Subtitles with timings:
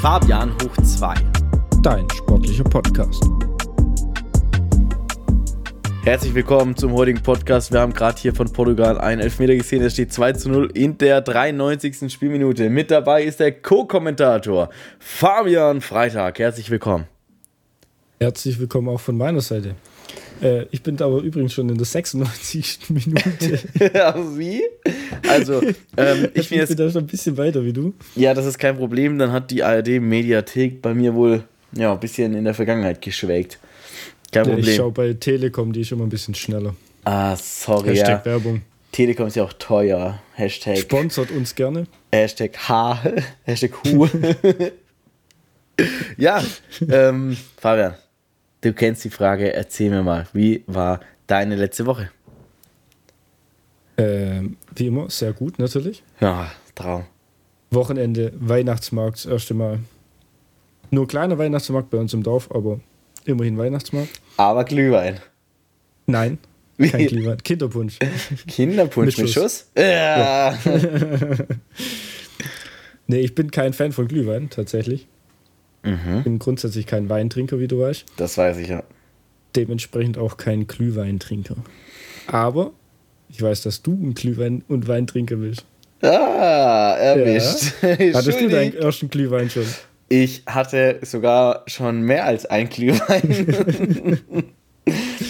[0.00, 1.14] Fabian hoch 2.
[1.82, 3.22] Dein sportlicher Podcast.
[6.04, 7.70] Herzlich willkommen zum heutigen Podcast.
[7.70, 9.82] Wir haben gerade hier von Portugal einen Elfmeter gesehen.
[9.82, 12.10] Es steht 2 zu 0 in der 93.
[12.10, 12.70] Spielminute.
[12.70, 16.38] Mit dabei ist der Co-Kommentator Fabian Freitag.
[16.38, 17.04] Herzlich willkommen.
[18.18, 19.74] Herzlich willkommen auch von meiner Seite.
[20.42, 22.78] Äh, ich bin aber übrigens schon in der 96.
[22.88, 23.58] Minute.
[23.94, 24.62] ja, wie?
[25.28, 25.60] Also,
[25.96, 27.94] ähm, ich, bin jetzt, da schon ein bisschen weiter wie du.
[28.16, 29.18] Ja, das ist kein Problem.
[29.18, 33.58] Dann hat die ARD-Mediathek bei mir wohl ja, ein bisschen in der Vergangenheit geschwelgt.
[34.32, 34.68] Kein ja, Problem.
[34.68, 36.74] Ich schaue bei Telekom, die ist immer ein bisschen schneller.
[37.04, 37.90] Ah, sorry.
[37.90, 38.32] Hashtag ja.
[38.32, 38.62] Werbung.
[38.92, 40.20] Telekom ist ja auch teuer.
[40.34, 40.78] Hashtag.
[40.78, 41.86] Sponsert uns gerne.
[42.12, 43.02] Hashtag H.
[43.44, 44.08] Hashtag Hu.
[46.16, 46.42] ja,
[46.90, 47.94] ähm, Fabian,
[48.60, 49.52] du kennst die Frage.
[49.52, 52.10] Erzähl mir mal, wie war deine letzte Woche?
[53.96, 56.02] Ähm, wie immer, sehr gut natürlich.
[56.20, 57.04] Ja, Traum.
[57.70, 59.80] Wochenende, Weihnachtsmarkt, das erste Mal.
[60.90, 62.80] Nur kleiner Weihnachtsmarkt bei uns im Dorf, aber
[63.24, 64.20] immerhin Weihnachtsmarkt.
[64.36, 65.20] Aber Glühwein.
[66.06, 66.38] Nein,
[66.78, 67.38] kein Glühwein.
[67.42, 67.98] Kinderpunsch.
[68.48, 69.66] Kinderpunsch mit, mit Schuss?
[69.66, 69.70] Schuss?
[69.76, 70.52] Ja.
[70.52, 70.58] ja.
[73.06, 75.06] nee, ich bin kein Fan von Glühwein, tatsächlich.
[75.82, 76.22] Mhm.
[76.22, 78.04] Bin grundsätzlich kein Weintrinker, wie du weißt.
[78.16, 78.82] Das weiß ich ja.
[79.56, 81.56] Dementsprechend auch kein Glühweintrinker.
[82.26, 82.72] Aber
[83.28, 85.64] ich weiß, dass du ein Glühwein- und Weintrinker bist.
[86.02, 87.74] Ah, erwischt.
[87.82, 87.88] Ja.
[88.14, 89.66] Hattest du deinen ersten Glühwein schon?
[90.08, 94.18] Ich hatte sogar schon mehr als ein Glühwein.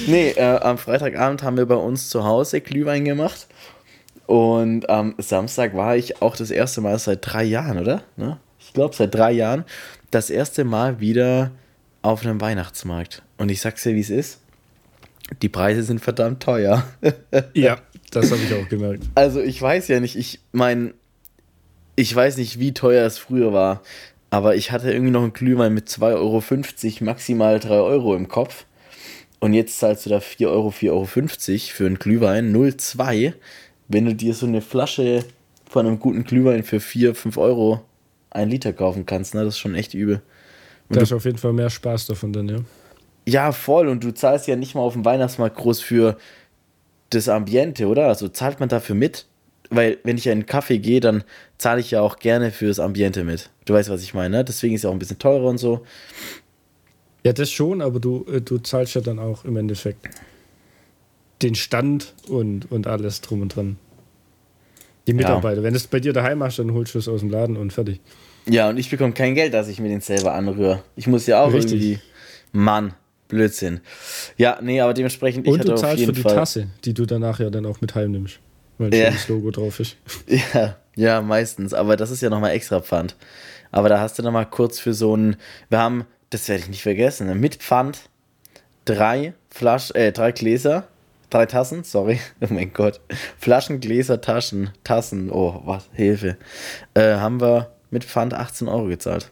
[0.07, 3.47] nee, äh, am Freitagabend haben wir bei uns zu Hause Glühwein gemacht.
[4.27, 8.03] Und am Samstag war ich auch das erste Mal seit drei Jahren, oder?
[8.17, 8.39] Ne?
[8.61, 9.65] Ich glaube, seit drei Jahren
[10.11, 11.53] das erste Mal wieder
[12.03, 13.23] auf einem Weihnachtsmarkt.
[13.39, 14.41] Und ich sag's dir, wie es ist.
[15.43, 16.85] Die Preise sind verdammt teuer.
[17.55, 17.79] ja,
[18.11, 19.05] das habe ich auch gemerkt.
[19.15, 20.95] Also ich weiß ja nicht, ich meine,
[21.97, 23.83] ich weiß nicht, wie teuer es früher war,
[24.31, 28.65] aber ich hatte irgendwie noch einen Glühwein mit 2,50 Euro, maximal 3 Euro im Kopf.
[29.39, 33.33] Und jetzt zahlst du da 4 Euro, 4,50 Euro für einen Glühwein, 0,2.
[33.89, 35.25] Wenn du dir so eine Flasche
[35.69, 37.81] von einem guten Glühwein für 4, 5 Euro
[38.31, 39.45] ein Liter kaufen kannst, ne?
[39.45, 40.23] das ist schon echt übel.
[40.89, 42.59] Und da ist auf jeden Fall mehr Spaß davon dann, ja.
[43.29, 43.89] Ja, voll.
[43.89, 46.17] Und du zahlst ja nicht mal auf dem Weihnachtsmarkt groß für
[47.11, 48.07] das Ambiente, oder?
[48.09, 49.27] Also zahlt man dafür mit?
[49.69, 51.23] Weil, wenn ich in einen Kaffee gehe, dann
[51.59, 53.51] zahle ich ja auch gerne fürs Ambiente mit.
[53.67, 54.45] Du weißt, was ich meine, ne?
[54.45, 55.85] Deswegen ist es auch ein bisschen teurer und so.
[57.25, 60.09] Ja, das schon, aber du, äh, du zahlst ja dann auch im Endeffekt
[61.43, 63.77] den Stand und, und alles drum und dran.
[65.11, 65.59] Die Mitarbeiter.
[65.59, 65.63] Ja.
[65.63, 67.73] Wenn du es bei dir daheim machst, dann holst du es aus dem Laden und
[67.73, 68.01] fertig.
[68.47, 70.83] Ja, und ich bekomme kein Geld, dass ich mir den selber anrühre.
[70.97, 71.73] Ich muss ja auch Richtig.
[71.73, 71.99] irgendwie.
[72.53, 72.95] Mann.
[73.29, 73.81] Blödsinn.
[74.37, 77.39] Ja, nee, aber dementsprechend, ich Und du zahlst für die Fall Tasse, die du danach
[77.39, 78.41] ja dann auch mit heimnimmst.
[78.77, 79.11] Weil ja.
[79.11, 79.97] das Logo drauf ist.
[80.27, 81.73] Ja, ja, meistens.
[81.73, 83.15] Aber das ist ja nochmal extra Pfand.
[83.71, 85.37] Aber da hast du nochmal kurz für so ein.
[85.69, 88.11] Wir haben, das werde ich nicht vergessen, ne, mit Pfand
[88.85, 90.89] drei Flasch, äh, drei Gläser,
[91.31, 93.01] drei Tassen, sorry, oh mein Gott.
[93.39, 96.37] Flaschen, Gläser, Taschen, Tassen, oh, was, Hilfe.
[96.95, 99.31] Äh, haben wir mit Pfand 18 Euro gezahlt.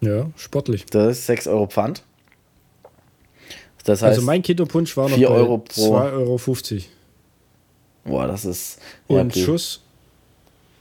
[0.00, 0.86] Ja, sportlich.
[0.86, 2.02] Das ist 6 Euro Pfand.
[3.84, 5.96] Das heißt, also mein Kinderpunsch war noch 4 Euro pro.
[5.96, 6.84] 2,50 Euro.
[8.04, 8.78] Boah, das ist.
[9.08, 9.44] Ja, Und okay.
[9.44, 9.82] Schuss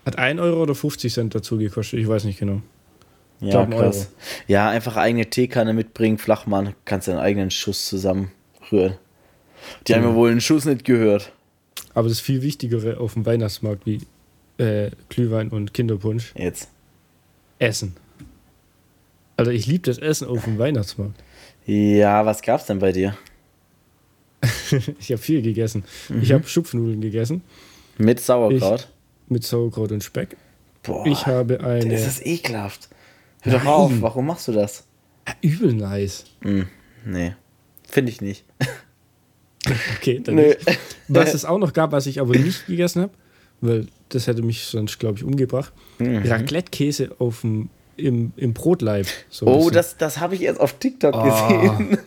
[0.06, 2.62] hat 1 Euro oder 50 Cent dazu gekostet, ich weiß nicht genau.
[3.42, 4.10] Ja, krass.
[4.48, 8.98] Ja, einfach eigene Teekanne mitbringen, Flachmann, kannst deinen eigenen Schuss zusammenrühren.
[9.88, 11.32] Die haben ja wohl einen Schuss nicht gehört.
[11.94, 14.02] Aber das viel Wichtigere auf dem Weihnachtsmarkt wie
[14.58, 16.34] äh, Glühwein und Kinderpunsch.
[16.36, 16.70] Jetzt.
[17.58, 17.96] Essen.
[19.38, 21.24] Also ich liebe das Essen auf dem Weihnachtsmarkt.
[21.66, 23.18] Ja, was gab's denn bei dir?
[25.00, 25.84] ich habe viel gegessen.
[26.10, 26.22] Mhm.
[26.22, 27.42] Ich habe Schupfnudeln gegessen.
[27.98, 28.88] Mit Sauerkraut?
[29.26, 30.38] Ich, mit Sauerkraut und Speck.
[30.84, 31.94] Boah, ich habe eine.
[31.94, 32.90] Das ist ekelhaft.
[33.42, 34.86] Hör doch auf, warum machst du das?
[35.42, 36.26] Übel nice.
[36.42, 36.64] Mm,
[37.06, 37.36] nee,
[37.88, 38.46] finde ich nicht.
[39.98, 40.48] okay, dann nee.
[40.50, 40.80] nicht.
[41.08, 43.14] Was es auch noch gab, was ich aber nicht gegessen habe,
[43.62, 45.74] weil das hätte mich sonst, glaube ich, umgebracht.
[45.98, 46.24] Mhm.
[46.26, 49.08] Raclette-Käse auf dem im, im Brotleib.
[49.30, 51.24] So oh, das, das habe ich erst auf TikTok oh.
[51.24, 51.98] gesehen.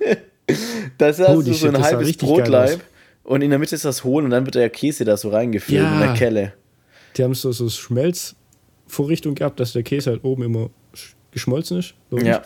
[0.99, 2.81] das ist oh, so ein halbes Brotleib
[3.25, 5.83] und in der Mitte ist das hohl und dann wird der Käse da so reingefüllt
[5.83, 5.95] ja.
[5.95, 6.53] in der Kelle.
[7.17, 10.71] Die haben so, so Schmelzvorrichtung gehabt, dass der Käse halt oben immer
[11.31, 11.95] geschmolzen ist.
[12.11, 12.43] Ja.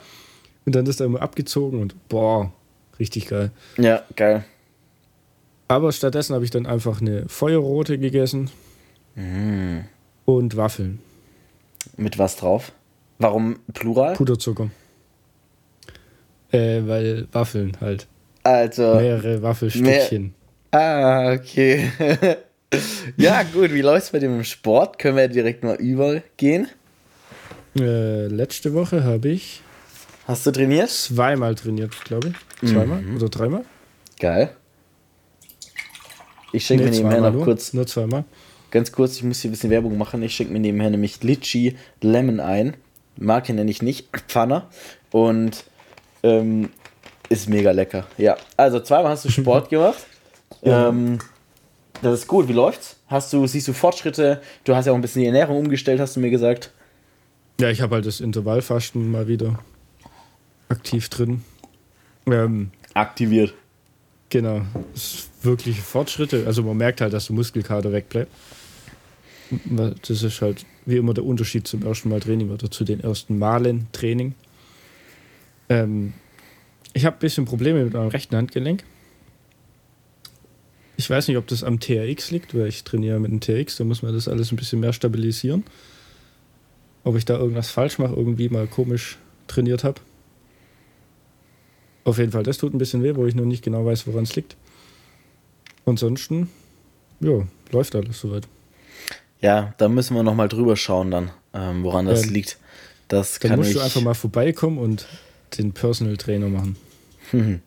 [0.64, 2.52] Und dann ist er immer abgezogen und boah,
[2.98, 3.52] richtig geil.
[3.78, 4.44] Ja, geil.
[5.68, 8.50] Aber stattdessen habe ich dann einfach eine Feuerrote gegessen
[9.16, 9.78] mm.
[10.24, 11.00] und Waffeln.
[11.96, 12.72] Mit was drauf?
[13.18, 14.14] Warum Plural?
[14.14, 14.70] Puderzucker.
[16.52, 18.06] Äh, weil Waffeln halt.
[18.42, 18.94] Also.
[18.94, 20.34] Mehrere Waffelstückchen.
[20.72, 21.90] Mehr, ah, okay.
[23.16, 23.72] ja, gut.
[23.72, 24.98] Wie läuft es bei dem Sport?
[24.98, 26.68] Können wir direkt mal übergehen?
[27.78, 29.62] Äh, letzte Woche habe ich.
[30.26, 30.90] Hast du trainiert?
[30.90, 32.68] Zweimal trainiert, glaube ich.
[32.70, 33.16] Zweimal mhm.
[33.16, 33.64] oder dreimal.
[34.18, 34.50] Geil.
[36.52, 37.72] Ich schenke nee, mir nebenher noch kurz.
[37.72, 38.24] Nur zweimal.
[38.70, 40.22] Ganz kurz, ich muss hier ein bisschen Werbung machen.
[40.22, 42.76] Ich schenke mir nebenher nämlich Litchi Lemon ein.
[43.16, 44.68] Marke nenne ich nicht, Pfanner.
[45.10, 45.64] Und
[46.22, 46.70] ähm,
[47.28, 48.06] ist mega lecker.
[48.18, 50.06] Ja, also zweimal hast du Sport gemacht.
[50.62, 50.88] Ja.
[50.88, 51.18] Ähm,
[52.02, 52.48] das ist gut.
[52.48, 52.96] Wie läuft's?
[53.08, 54.42] Hast du, siehst du Fortschritte?
[54.64, 56.72] Du hast ja auch ein bisschen die Ernährung umgestellt, hast du mir gesagt.
[57.60, 59.58] Ja, ich habe halt das Intervallfasten mal wieder
[60.68, 61.42] aktiv drin.
[62.26, 63.54] Ähm, Aktiviert.
[64.30, 64.62] Genau.
[64.92, 66.44] Das wirklich Fortschritte.
[66.46, 68.30] Also man merkt halt, dass der Muskelkater wegbleibt.
[70.02, 73.38] Das ist halt wie immer der Unterschied zum ersten Mal Training oder zu den ersten
[73.38, 74.34] Malen Training.
[75.68, 76.12] Ähm,
[76.92, 78.82] ich habe ein bisschen Probleme mit meinem rechten Handgelenk.
[80.96, 83.84] Ich weiß nicht, ob das am TRX liegt, weil ich trainiere mit dem TRX, da
[83.84, 85.64] muss man das alles ein bisschen mehr stabilisieren.
[87.04, 90.00] Ob ich da irgendwas falsch mache, irgendwie mal komisch trainiert habe.
[92.06, 94.22] Auf jeden Fall, das tut ein bisschen weh, wo ich noch nicht genau weiß, woran
[94.22, 94.56] es liegt.
[95.86, 96.48] Ansonsten,
[97.18, 97.42] ja,
[97.72, 98.46] läuft alles soweit.
[99.40, 102.58] Ja, da müssen wir nochmal drüber schauen dann, ähm, woran das ähm, liegt.
[103.08, 105.04] Das dann musst du einfach mal vorbeikommen und
[105.58, 106.76] den Personal Trainer machen.
[107.32, 107.60] Mhm.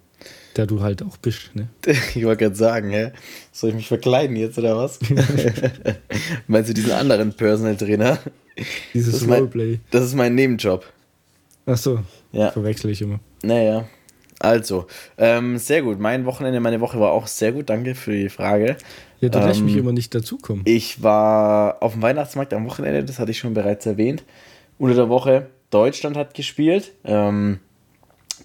[0.55, 1.67] Der du halt auch bist, ne?
[2.15, 3.11] Ich wollte gerade sagen, hä?
[3.51, 4.99] Soll ich mich verkleiden jetzt oder was?
[6.47, 8.19] Meinst du diesen anderen Personal Trainer?
[8.93, 9.71] Dieses das Roleplay.
[9.71, 10.85] Mein, das ist mein Nebenjob.
[11.65, 11.99] Ach so.
[12.31, 12.51] Ja.
[12.51, 13.19] Verwechsel ich immer.
[13.43, 13.85] Naja.
[14.39, 14.87] Also,
[15.17, 15.99] ähm, sehr gut.
[15.99, 17.69] Mein Wochenende, meine Woche war auch sehr gut.
[17.69, 18.77] Danke für die Frage.
[19.19, 20.63] Ja, du ähm, lässt mich immer nicht dazukommen.
[20.65, 24.23] Ich war auf dem Weihnachtsmarkt am Wochenende, das hatte ich schon bereits erwähnt.
[24.77, 26.93] Unter der Woche Deutschland hat gespielt.
[27.03, 27.59] Ähm,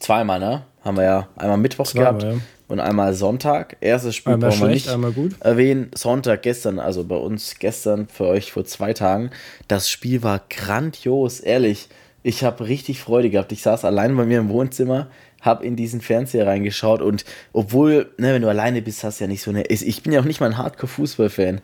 [0.01, 0.63] zweimal, ne?
[0.85, 2.41] Haben wir ja einmal Mittwoch zweimal, gehabt ja.
[2.69, 3.77] und einmal Sonntag.
[3.81, 5.41] Erstes Spiel einmal brauchen wir nicht einmal gut.
[5.41, 5.91] erwähnen.
[5.95, 9.31] Sonntag gestern, also bei uns gestern, für euch vor zwei Tagen.
[9.69, 11.89] Das Spiel war grandios, ehrlich.
[12.23, 13.53] Ich habe richtig Freude gehabt.
[13.53, 15.09] Ich saß allein bei mir im Wohnzimmer,
[15.45, 19.29] habe in diesen Fernseher reingeschaut und obwohl, ne, wenn du alleine bist, hast du ja
[19.29, 19.67] nicht so eine.
[19.67, 21.61] Ich bin ja auch nicht mal ein Hardcore-Fußball-Fan,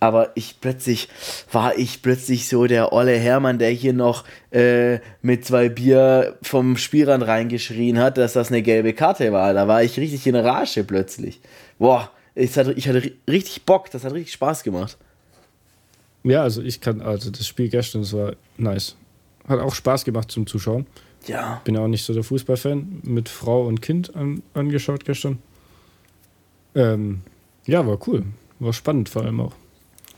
[0.00, 1.08] aber ich plötzlich
[1.52, 6.76] war ich plötzlich so der olle Hermann, der hier noch äh, mit zwei Bier vom
[6.76, 9.52] Spielrand reingeschrien hat, dass das eine gelbe Karte war.
[9.54, 11.40] Da war ich richtig in Rage plötzlich.
[11.78, 14.96] Boah, ich hatte, ich hatte richtig Bock, das hat richtig Spaß gemacht.
[16.22, 18.96] Ja, also ich kann, also das Spiel gestern, das war nice.
[19.48, 20.86] Hat auch Spaß gemacht zum Zuschauen.
[21.26, 21.60] Ja.
[21.64, 23.00] Bin ja auch nicht so der Fußballfan.
[23.02, 25.38] Mit Frau und Kind an, angeschaut gestern.
[26.74, 27.20] Ähm,
[27.66, 28.24] ja, war cool.
[28.60, 29.52] War spannend vor allem auch.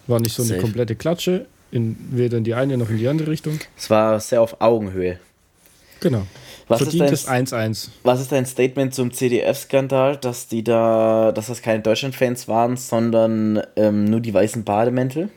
[0.07, 0.61] War nicht so eine Safe.
[0.61, 3.59] komplette Klatsche, in, weder in die eine noch in die andere Richtung.
[3.77, 5.19] Es war sehr auf Augenhöhe.
[6.01, 6.27] Genau.
[6.69, 7.89] Was Verdientes 1-1.
[8.05, 13.61] Was ist dein Statement zum CDF-Skandal, dass die da, dass das keine Deutschland-Fans waren, sondern
[13.77, 15.31] ähm, nur die weißen Bademäntel?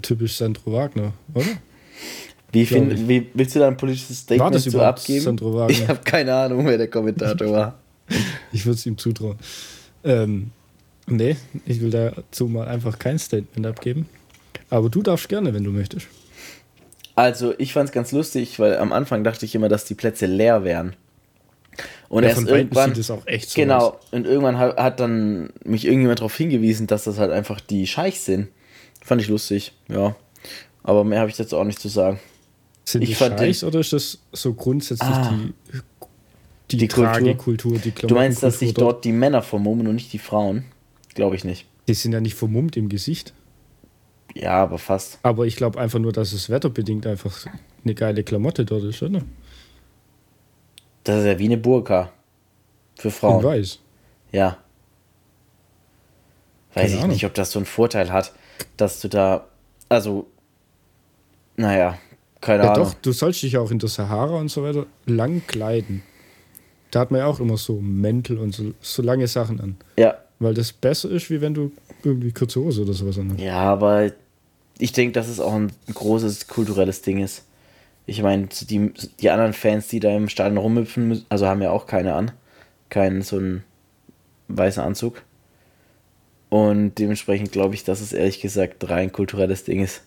[0.00, 1.46] Typisch Sandro Wagner, oder?
[2.54, 5.20] Wie, find, wie willst du da ein politisches Statement zu abgeben?
[5.20, 5.70] Sandro Wagner?
[5.70, 7.78] Ich habe keine Ahnung, wer der Kommentator war.
[8.52, 9.36] ich würde es ihm zutrauen.
[10.04, 10.50] Ähm,
[11.06, 11.36] Nee,
[11.66, 14.08] ich will dazu mal einfach kein Statement abgeben.
[14.70, 16.06] Aber du darfst gerne, wenn du möchtest.
[17.14, 20.26] Also, ich fand es ganz lustig, weil am Anfang dachte ich immer, dass die Plätze
[20.26, 20.96] leer wären.
[22.08, 22.90] Und ja, erst irgendwann.
[22.90, 23.94] Sieht es auch echt so genau, aus.
[24.12, 28.24] und irgendwann hat, hat dann mich irgendjemand darauf hingewiesen, dass das halt einfach die Scheichs
[28.24, 28.48] sind.
[29.02, 30.16] Fand ich lustig, ja.
[30.82, 32.18] Aber mehr habe ich dazu auch nicht zu sagen.
[32.84, 35.78] Sind ich die den, oder ist das so grundsätzlich ah, die,
[36.70, 40.18] die, die Tragekultur, die Du meinst, dass sich dort die Männer vermummen und nicht die
[40.18, 40.66] Frauen?
[41.14, 41.66] Glaube ich nicht.
[41.88, 43.32] Die sind ja nicht vermummt im Gesicht.
[44.34, 45.18] Ja, aber fast.
[45.22, 47.46] Aber ich glaube einfach nur, dass es wetterbedingt einfach
[47.84, 49.22] eine geile Klamotte dort ist, oder?
[51.04, 52.12] Das ist ja wie eine Burka.
[52.96, 53.40] Für Frauen.
[53.40, 53.78] In weiß.
[54.32, 54.58] Ja.
[56.74, 57.10] Weiß Keine ich Ahnung.
[57.10, 58.32] nicht, ob das so einen Vorteil hat,
[58.76, 59.46] dass du da.
[59.88, 60.26] Also.
[61.56, 61.98] Naja,
[62.44, 62.88] keine ja, Ahnung.
[62.88, 66.02] Doch, du sollst dich auch in der Sahara und so weiter lang kleiden.
[66.90, 69.76] Da hat man ja auch immer so Mäntel und so, so lange Sachen an.
[69.98, 71.72] Ja, weil das besser ist, wie wenn du
[72.02, 73.40] irgendwie kurze Hose oder sowas anhast.
[73.40, 74.12] Ja, aber
[74.78, 77.46] ich denke, dass es auch ein großes kulturelles Ding ist.
[78.06, 81.86] Ich meine, die, die anderen Fans, die da im Stadion rumhüpfen, also haben ja auch
[81.86, 82.32] keine an.
[82.90, 83.64] Keinen so einen
[84.48, 85.22] weißen Anzug.
[86.50, 90.02] Und dementsprechend glaube ich, dass es ehrlich gesagt rein kulturelles Ding ist.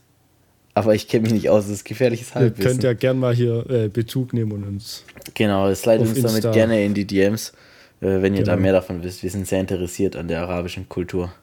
[0.78, 2.64] Aber ich kenne mich nicht aus, das ist gefährliches Halbwissen.
[2.64, 5.04] Ihr könnt ja gerne mal hier äh, Bezug nehmen und uns.
[5.34, 7.52] Genau, es leitet uns damit gerne in die DMs.
[8.00, 8.52] Äh, wenn ihr genau.
[8.52, 9.24] da mehr davon wisst.
[9.24, 11.34] Wir sind sehr interessiert an der arabischen Kultur.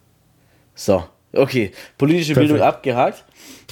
[0.76, 1.72] So, okay.
[1.98, 2.52] Politische Perfekt.
[2.52, 3.24] Bildung abgehakt.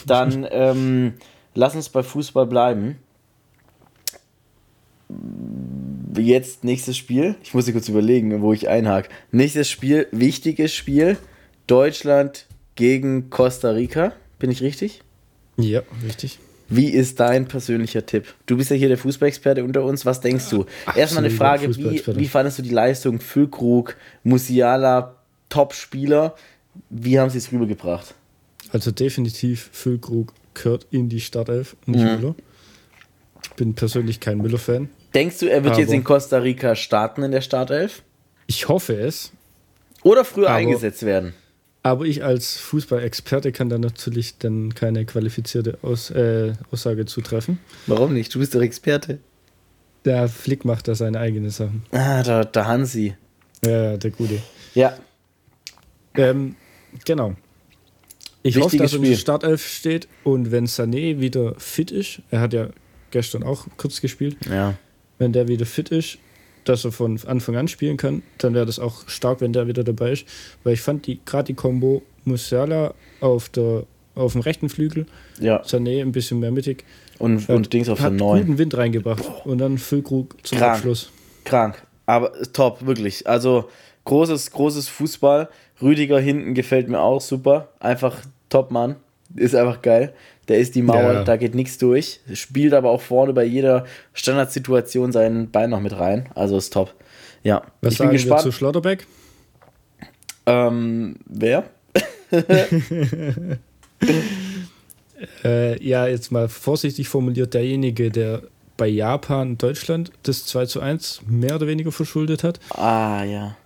[0.05, 1.13] Dann ähm,
[1.55, 2.99] lass uns bei Fußball bleiben.
[6.19, 7.37] Jetzt nächstes Spiel.
[7.45, 9.11] Ich muss kurz überlegen, wo ich einhake.
[9.31, 11.19] Nächstes Spiel, wichtiges Spiel.
[11.69, 14.13] Deutschland gegen Costa Rica.
[14.41, 15.03] Bin ich richtig?
[15.57, 16.39] Ja, richtig.
[16.69, 18.33] Wie ist dein persönlicher Tipp?
[18.47, 20.07] Du bist ja hier der Fußballexperte unter uns.
[20.07, 20.65] Was denkst du?
[20.97, 23.21] Erstmal eine Frage: wie, wie fandest du die Leistung?
[23.21, 25.17] Füllkrug, Musiala,
[25.51, 26.35] Top-Spieler.
[26.89, 28.15] Wie haben sie es rübergebracht?
[28.71, 32.17] Also definitiv Füllkrug gehört in die Startelf, nicht mhm.
[32.17, 32.35] Müller.
[33.45, 34.89] Ich bin persönlich kein Müller-Fan.
[35.13, 38.03] Denkst du, er wird jetzt in Costa Rica starten in der Startelf?
[38.47, 39.33] Ich hoffe es.
[40.03, 41.35] Oder früher eingesetzt werden.
[41.83, 47.59] Aber ich als Fußballexperte kann da natürlich dann keine qualifizierte Aus, äh, Aussage zutreffen.
[47.87, 48.33] Warum nicht?
[48.35, 49.19] Du bist doch Experte.
[50.05, 51.85] Der Flick macht da seine eigenen Sachen.
[51.91, 53.17] Ah, der, der Hansi.
[53.65, 54.39] Ja, der Gute.
[54.75, 54.97] Ja.
[56.15, 56.57] Ähm,
[57.05, 57.35] genau.
[58.43, 62.23] Ich Wichtiges hoffe, dass er in der Startelf steht und wenn Sané wieder fit ist,
[62.31, 62.71] er hat ja
[63.13, 64.75] gestern auch kurz gespielt, ja.
[65.19, 66.19] wenn der wieder fit ist,
[66.65, 69.85] dass er von Anfang an spielen kann, dann wäre das auch stark, wenn der wieder
[69.85, 70.27] dabei ist.
[70.65, 75.07] Weil ich fand die gerade die Combo Musiala auf der auf dem rechten Flügel,
[75.41, 75.63] ja.
[75.63, 76.85] Sané ein bisschen mehr mittig.
[77.19, 78.47] Und, und Dings auf der neuen.
[78.47, 79.23] guten Wind reingebracht.
[79.45, 80.75] Und dann Füllkrug zum Krank.
[80.75, 81.11] Abschluss.
[81.45, 81.83] Krank.
[82.07, 83.27] Aber top, wirklich.
[83.27, 83.71] Also
[84.05, 85.49] großes, großes Fußball.
[85.81, 87.69] Rüdiger hinten gefällt mir auch super.
[87.81, 88.97] Einfach top, Mann.
[89.37, 90.13] Ist einfach geil.
[90.49, 91.25] Der ist die Mauer, ja.
[91.25, 92.21] da geht nichts durch.
[92.35, 96.29] Spielt aber auch vorne bei jeder Standardsituation sein Bein noch mit rein.
[96.35, 96.95] Also ist top.
[97.43, 97.63] Ja.
[97.81, 98.41] Was ich sagen bin gespannt.
[98.41, 99.07] wir zu Schlotterbeck?
[100.47, 101.65] Ähm, wer?
[105.45, 108.43] äh, ja, jetzt mal vorsichtig formuliert, derjenige, der
[108.77, 112.59] bei Japan Deutschland das 2 zu 1 mehr oder weniger verschuldet hat.
[112.71, 113.57] Ah, ja.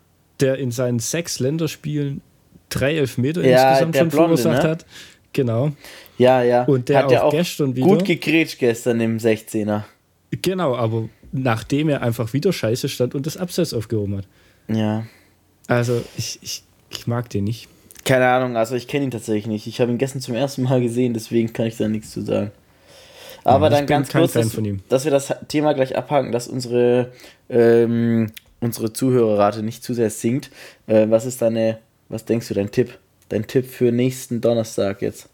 [0.40, 2.20] Der in seinen sechs Länderspielen
[2.68, 4.70] drei Elfmeter ja, insgesamt schon Blonde, verursacht ne?
[4.70, 4.86] hat.
[5.36, 5.70] Genau.
[6.16, 6.64] Ja, ja.
[6.64, 7.86] Und der Hat auch, auch gestern wieder.
[7.86, 9.82] Gut gegrätscht gestern im 16er.
[10.30, 14.26] Genau, aber nachdem er einfach wieder scheiße stand und das Abseits aufgehoben hat.
[14.68, 15.04] Ja.
[15.68, 17.68] Also, ich, ich, ich mag den nicht.
[18.04, 19.66] Keine Ahnung, also ich kenne ihn tatsächlich nicht.
[19.66, 22.50] Ich habe ihn gestern zum ersten Mal gesehen, deswegen kann ich da nichts zu sagen.
[23.44, 24.56] Aber ja, dann ganz kurz, dass,
[24.88, 27.12] dass, wir das Thema gleich abhaken, dass unsere,
[27.50, 30.50] ähm, unsere Zuhörerrate nicht zu sehr sinkt.
[30.86, 31.78] Äh, was ist deine,
[32.08, 32.98] was denkst du, dein Tipp?
[33.28, 35.28] Dein Tipp für nächsten Donnerstag jetzt?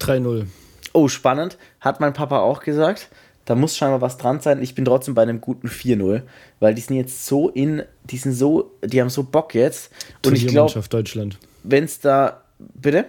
[0.00, 0.46] 3-0.
[0.92, 1.58] Oh, spannend.
[1.80, 3.08] Hat mein Papa auch gesagt.
[3.44, 4.62] Da muss scheinbar was dran sein.
[4.62, 6.22] Ich bin trotzdem bei einem guten 4-0,
[6.60, 9.90] weil die sind jetzt so in, die sind so, die haben so Bock jetzt.
[10.24, 11.38] Und ich glaube, Deutschland.
[11.62, 13.06] Wenn es da, bitte?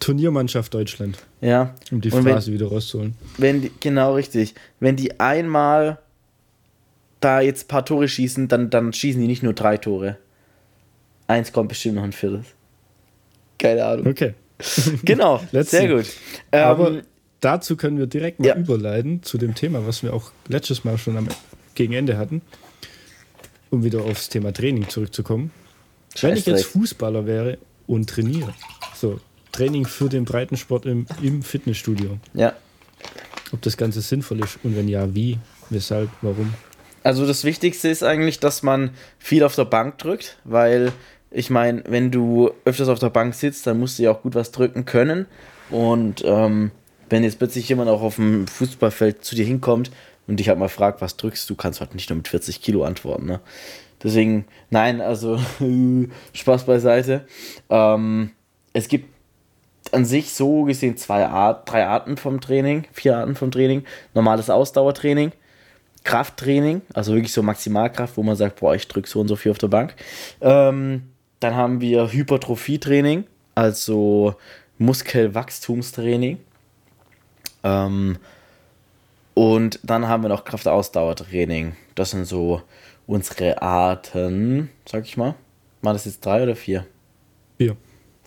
[0.00, 1.18] Turniermannschaft Deutschland.
[1.40, 1.74] Ja.
[1.90, 3.14] Um die Phrase wenn, wieder rauszuholen.
[3.38, 4.54] Wenn die, genau richtig.
[4.80, 5.98] Wenn die einmal
[7.20, 10.18] da jetzt ein paar Tore schießen, dann, dann schießen die nicht nur drei Tore.
[11.26, 12.46] Eins kommt bestimmt noch ein viertes.
[13.58, 14.06] Keine Ahnung.
[14.06, 14.34] Okay.
[15.04, 16.06] genau, sehr gut.
[16.50, 17.02] Ähm, Aber
[17.40, 18.56] dazu können wir direkt mal ja.
[18.56, 21.28] überleiten zu dem Thema, was wir auch letztes Mal schon am
[21.74, 22.42] gegen Ende hatten,
[23.70, 25.50] um wieder aufs Thema Training zurückzukommen.
[26.14, 28.52] Scheiß Wenn ich jetzt Fußballer wäre und trainiere,
[28.94, 29.18] so
[29.52, 32.18] Training für den Breitensport im, im Fitnessstudio.
[32.34, 32.54] Ja.
[33.52, 35.38] Ob das Ganze sinnvoll ist und wenn ja, wie,
[35.70, 36.52] weshalb, warum?
[37.02, 40.92] Also das Wichtigste ist eigentlich, dass man viel auf der Bank drückt, weil
[41.30, 44.34] ich meine, wenn du öfters auf der Bank sitzt, dann musst du ja auch gut
[44.34, 45.26] was drücken können.
[45.70, 46.70] Und ähm,
[47.08, 49.90] wenn jetzt plötzlich jemand auch auf dem Fußballfeld zu dir hinkommt
[50.26, 52.62] und dich halt mal fragt, was drückst du, kannst du halt nicht nur mit 40
[52.62, 53.26] Kilo antworten.
[53.26, 53.40] Ne?
[54.02, 55.38] Deswegen, nein, also
[56.32, 57.26] Spaß beiseite.
[57.70, 58.30] Ähm,
[58.72, 59.08] es gibt
[59.92, 63.84] an sich so gesehen zwei Art, drei Arten vom Training, vier Arten vom Training.
[64.14, 65.32] Normales Ausdauertraining,
[66.04, 69.52] Krafttraining, also wirklich so Maximalkraft, wo man sagt, boah, ich drücke so und so viel
[69.52, 69.94] auf der Bank.
[70.40, 71.02] Ähm,
[71.40, 74.34] dann haben wir Hypertrophietraining, also
[74.78, 76.38] Muskelwachstumstraining.
[77.64, 78.18] Ähm,
[79.34, 81.76] und dann haben wir noch Kraftausdauertraining.
[81.94, 82.62] Das sind so
[83.06, 85.34] unsere Arten, sag ich mal.
[85.80, 86.86] Waren das jetzt drei oder vier?
[87.58, 87.76] Vier.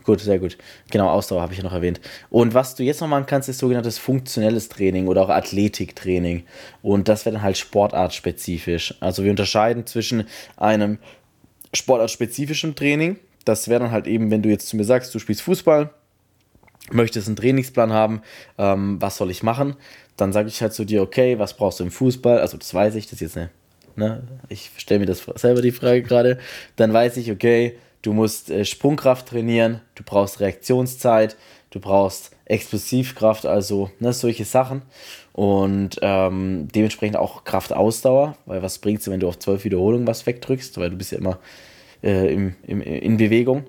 [0.05, 0.57] Gut, sehr gut.
[0.91, 1.99] Genau, Ausdauer habe ich ja noch erwähnt.
[2.29, 6.43] Und was du jetzt noch machen kannst, ist sogenanntes funktionelles Training oder auch Athletiktraining.
[6.83, 8.93] Und das wäre dann halt sportartspezifisch.
[8.99, 10.99] Also wir unterscheiden zwischen einem
[11.73, 13.17] sportartspezifischen Training.
[13.45, 15.89] Das wäre dann halt eben, wenn du jetzt zu mir sagst, du spielst Fußball,
[16.91, 18.21] möchtest einen Trainingsplan haben,
[18.59, 19.75] ähm, was soll ich machen?
[20.17, 22.39] Dann sage ich halt zu dir, okay, was brauchst du im Fußball?
[22.39, 23.49] Also das weiß ich, das ist jetzt eine,
[23.95, 26.37] ne, ich stelle mir das selber die Frage gerade.
[26.75, 31.35] Dann weiß ich, okay, du musst äh, Sprungkraft trainieren, du brauchst Reaktionszeit,
[31.71, 34.83] du brauchst Explosivkraft, also ne, solche Sachen.
[35.33, 40.25] Und ähm, dementsprechend auch Kraftausdauer, weil was bringt es, wenn du auf zwölf Wiederholungen was
[40.25, 41.39] wegdrückst, weil du bist ja immer
[42.03, 43.65] äh, im, im, in Bewegung.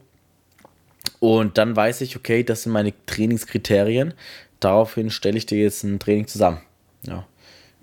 [1.19, 4.15] Und dann weiß ich, okay, das sind meine Trainingskriterien.
[4.61, 6.61] Daraufhin stelle ich dir jetzt ein Training zusammen.
[7.03, 7.27] Ja.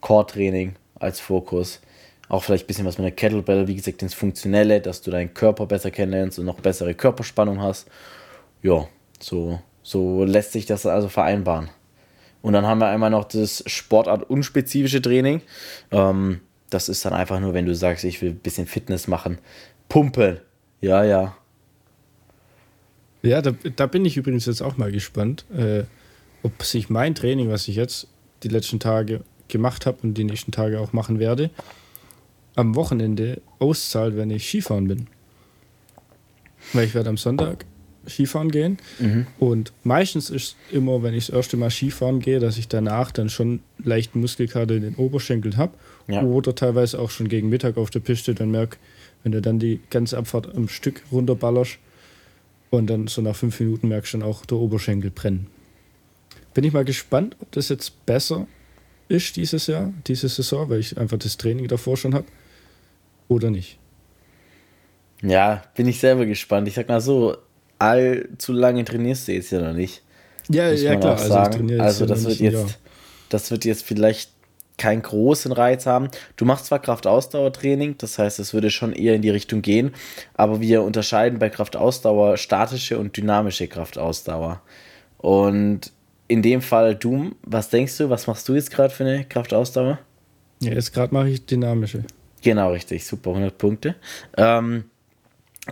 [0.01, 1.81] Core-Training als Fokus.
[2.33, 5.35] Auch vielleicht ein bisschen was mit der Kettlebell, wie gesagt, ins Funktionelle, dass du deinen
[5.35, 7.87] Körper besser kennenlernst und noch bessere Körperspannung hast.
[8.63, 8.87] Ja,
[9.19, 11.69] so, so lässt sich das also vereinbaren.
[12.41, 15.43] Und dann haben wir einmal noch das Sportart-unspezifische Training.
[15.91, 16.39] Ähm,
[16.71, 19.37] das ist dann einfach nur, wenn du sagst, ich will ein bisschen Fitness machen.
[19.87, 20.39] Pumpen.
[20.81, 21.37] Ja, ja.
[23.21, 25.83] Ja, da, da bin ich übrigens jetzt auch mal gespannt, äh,
[26.41, 28.07] ob sich mein Training, was ich jetzt
[28.41, 31.51] die letzten Tage gemacht habe und die nächsten Tage auch machen werde,
[32.55, 35.07] am Wochenende auszahlt, wenn ich Skifahren bin.
[36.73, 37.65] Weil ich werde am Sonntag
[38.07, 38.77] Skifahren gehen.
[38.99, 39.27] Mhm.
[39.39, 43.29] Und meistens ist immer, wenn ich das erste Mal Skifahren gehe, dass ich danach dann
[43.29, 45.73] schon leicht Muskelkater in den Oberschenkeln habe.
[46.07, 46.21] Ja.
[46.21, 48.77] Oder teilweise auch schon gegen Mittag auf der Piste dann merke,
[49.23, 51.79] wenn du dann die ganze Abfahrt am Stück runterballerst
[52.69, 55.47] und dann so nach fünf Minuten merkst du dann auch der Oberschenkel brennen.
[56.53, 58.47] Bin ich mal gespannt, ob das jetzt besser
[59.07, 62.25] ist dieses Jahr, diese Saison, weil ich einfach das Training davor schon habe
[63.33, 63.79] oder nicht.
[65.21, 66.67] Ja, bin ich selber gespannt.
[66.67, 67.37] Ich sag mal so,
[67.79, 70.03] allzu lange trainierst du jetzt ja noch nicht.
[70.49, 71.17] Ja, ja, klar.
[71.19, 71.35] Also,
[71.79, 72.79] also das wird jetzt,
[73.29, 74.31] das wird jetzt vielleicht
[74.77, 76.09] keinen großen Reiz haben.
[76.35, 79.91] Du machst zwar Kraftausdauertraining, das heißt, es würde schon eher in die Richtung gehen,
[80.33, 84.61] aber wir unterscheiden bei Kraftausdauer statische und dynamische Kraftausdauer.
[85.17, 85.91] Und
[86.27, 89.99] in dem Fall Doom, was denkst du, was machst du jetzt gerade für eine Kraftausdauer?
[90.59, 92.03] Ja, jetzt gerade mache ich dynamische.
[92.43, 93.95] Genau, richtig, super, 100 Punkte.
[94.37, 94.85] Ähm,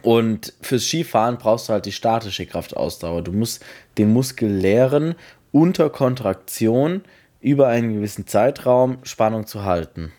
[0.03, 3.21] und fürs Skifahren brauchst du halt die statische Kraftausdauer.
[3.21, 3.63] Du musst
[3.97, 5.15] den Muskel leeren,
[5.51, 7.03] unter Kontraktion
[7.41, 10.13] über einen gewissen Zeitraum Spannung zu halten.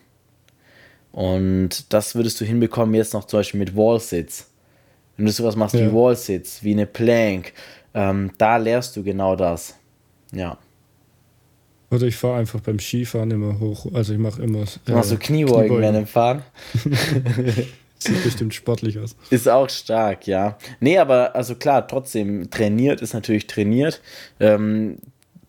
[1.11, 4.50] Und das würdest du hinbekommen jetzt noch zum Beispiel mit Wallsits.
[5.16, 5.87] Wenn du sowas machst ja.
[5.87, 7.52] wie Wallsits, wie eine Plank,
[7.94, 9.75] ähm, da lehrst du genau das.
[10.32, 10.59] Ja.
[11.92, 13.87] Oder ich fahre einfach beim Skifahren immer hoch.
[13.92, 14.64] Also ich mache immer.
[14.87, 15.82] Du machst so Kniebeugen, Kniebeugen.
[15.82, 16.42] während dem Fahren.
[17.99, 19.14] Sieht bestimmt sportlich aus.
[19.30, 20.58] Ist auch stark, ja.
[20.80, 24.00] Nee, aber also klar, trotzdem, trainiert ist natürlich trainiert.
[24.40, 24.99] Ähm,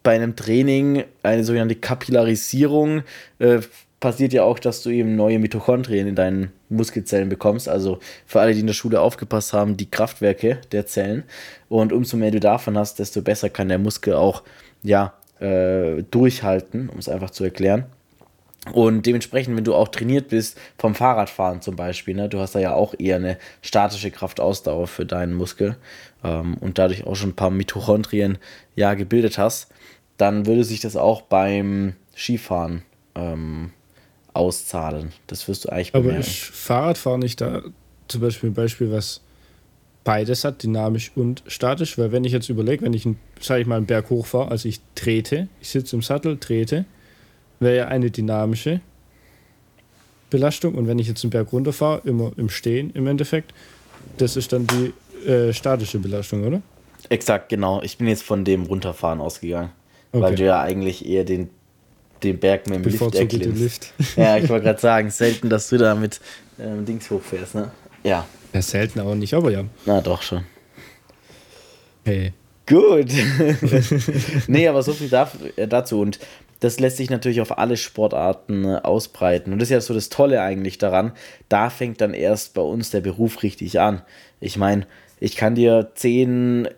[0.04, 3.04] bei einem Training, eine sogenannte Kapillarisierung,
[3.40, 3.62] äh,
[4.02, 7.70] passiert ja auch, dass du eben neue Mitochondrien in deinen Muskelzellen bekommst.
[7.70, 11.24] Also für alle, die in der Schule aufgepasst haben, die Kraftwerke der Zellen.
[11.70, 14.44] Und umso mehr du davon hast, desto besser kann der Muskel auch
[14.84, 17.86] ja, äh, durchhalten, um es einfach zu erklären.
[18.72, 22.60] Und dementsprechend, wenn du auch trainiert bist vom Fahrradfahren zum Beispiel, ne, du hast da
[22.60, 25.76] ja auch eher eine statische Kraftausdauer für deinen Muskel
[26.24, 28.38] ähm, und dadurch auch schon ein paar Mitochondrien
[28.76, 29.70] ja gebildet hast,
[30.18, 32.84] dann würde sich das auch beim Skifahren
[33.16, 33.72] ähm,
[34.34, 35.12] auszahlen.
[35.28, 36.16] Das wirst du eigentlich bemerken.
[36.16, 37.64] Aber ist Fahrradfahren nicht da
[38.08, 39.22] zum Beispiel ein Beispiel, was
[40.04, 41.98] beides hat, dynamisch und statisch?
[41.98, 43.08] Weil wenn ich jetzt überlege, wenn ich,
[43.40, 46.86] sage ich mal, einen Berg hochfahre, also ich trete, ich sitze im Sattel, trete,
[47.60, 48.82] wäre ja eine dynamische
[50.30, 50.76] Belastung.
[50.76, 53.54] Und wenn ich jetzt einen Berg runterfahre, immer im Stehen im Endeffekt,
[54.18, 54.94] das ist dann die
[55.28, 56.62] äh, statische Belastung, oder?
[57.10, 57.82] Exakt, genau.
[57.82, 59.72] Ich bin jetzt von dem Runterfahren ausgegangen.
[60.12, 60.22] Okay.
[60.22, 61.50] Weil du ja eigentlich eher den,
[62.22, 63.62] den Berg mit dem Lift erklimmst.
[63.62, 63.94] Lift.
[64.16, 66.20] ja, ich wollte gerade sagen, selten, dass du da mit
[66.60, 67.72] ähm, Dings hochfährst, ne?
[68.04, 68.26] Ja.
[68.54, 69.66] Ja, selten auch nicht, aber ja.
[69.86, 70.46] Na, doch schon.
[72.06, 72.34] Hey.
[72.66, 73.12] Gut.
[74.48, 75.12] nee, aber so viel
[75.58, 76.00] äh, dazu.
[76.00, 76.20] Und
[76.60, 79.52] das lässt sich natürlich auf alle Sportarten äh, ausbreiten.
[79.52, 81.12] Und das ist ja so das Tolle eigentlich daran.
[81.50, 84.02] Da fängt dann erst bei uns der Beruf richtig an.
[84.40, 84.86] Ich meine,
[85.20, 86.70] ich kann dir zehn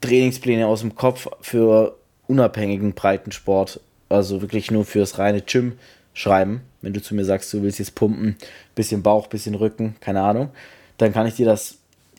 [0.00, 1.96] Trainingspläne aus dem Kopf für
[2.26, 5.78] unabhängigen Breitensport, also wirklich nur fürs reine Gym
[6.20, 6.62] schreiben.
[6.82, 8.36] Wenn du zu mir sagst, du willst jetzt pumpen,
[8.74, 10.50] bisschen Bauch, bisschen Rücken, keine Ahnung,
[10.98, 11.78] dann kann ich dir das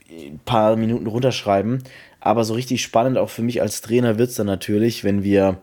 [0.10, 1.84] ein paar Minuten runterschreiben.
[2.20, 5.58] Aber so richtig spannend auch für mich als Trainer wird es dann natürlich, wenn wir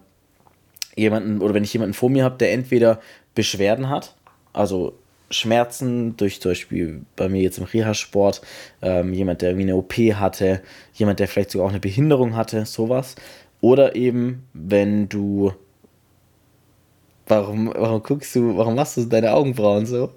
[0.97, 3.01] jemanden oder wenn ich jemanden vor mir habe, der entweder
[3.35, 4.17] Beschwerden hat,
[4.53, 4.95] also
[5.31, 8.41] Schmerzen durch zum Beispiel bei mir jetzt im Reha-Sport,
[8.83, 10.63] ähm, jemand, der wie eine OP hatte,
[10.95, 13.15] jemand, der vielleicht sogar auch eine Behinderung hatte, sowas.
[13.61, 15.53] Oder eben, wenn du.
[17.29, 20.13] Warum, warum guckst du, warum machst du deine Augenbrauen so?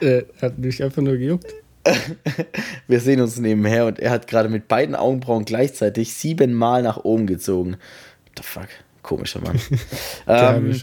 [0.00, 1.52] Äh, hat mich einfach nur gejuckt.
[2.86, 7.26] Wir sehen uns nebenher und er hat gerade mit beiden Augenbrauen gleichzeitig siebenmal nach oben
[7.26, 7.72] gezogen.
[7.72, 8.68] What the fuck?
[9.02, 9.58] Komischer Mann.
[10.28, 10.80] ähm,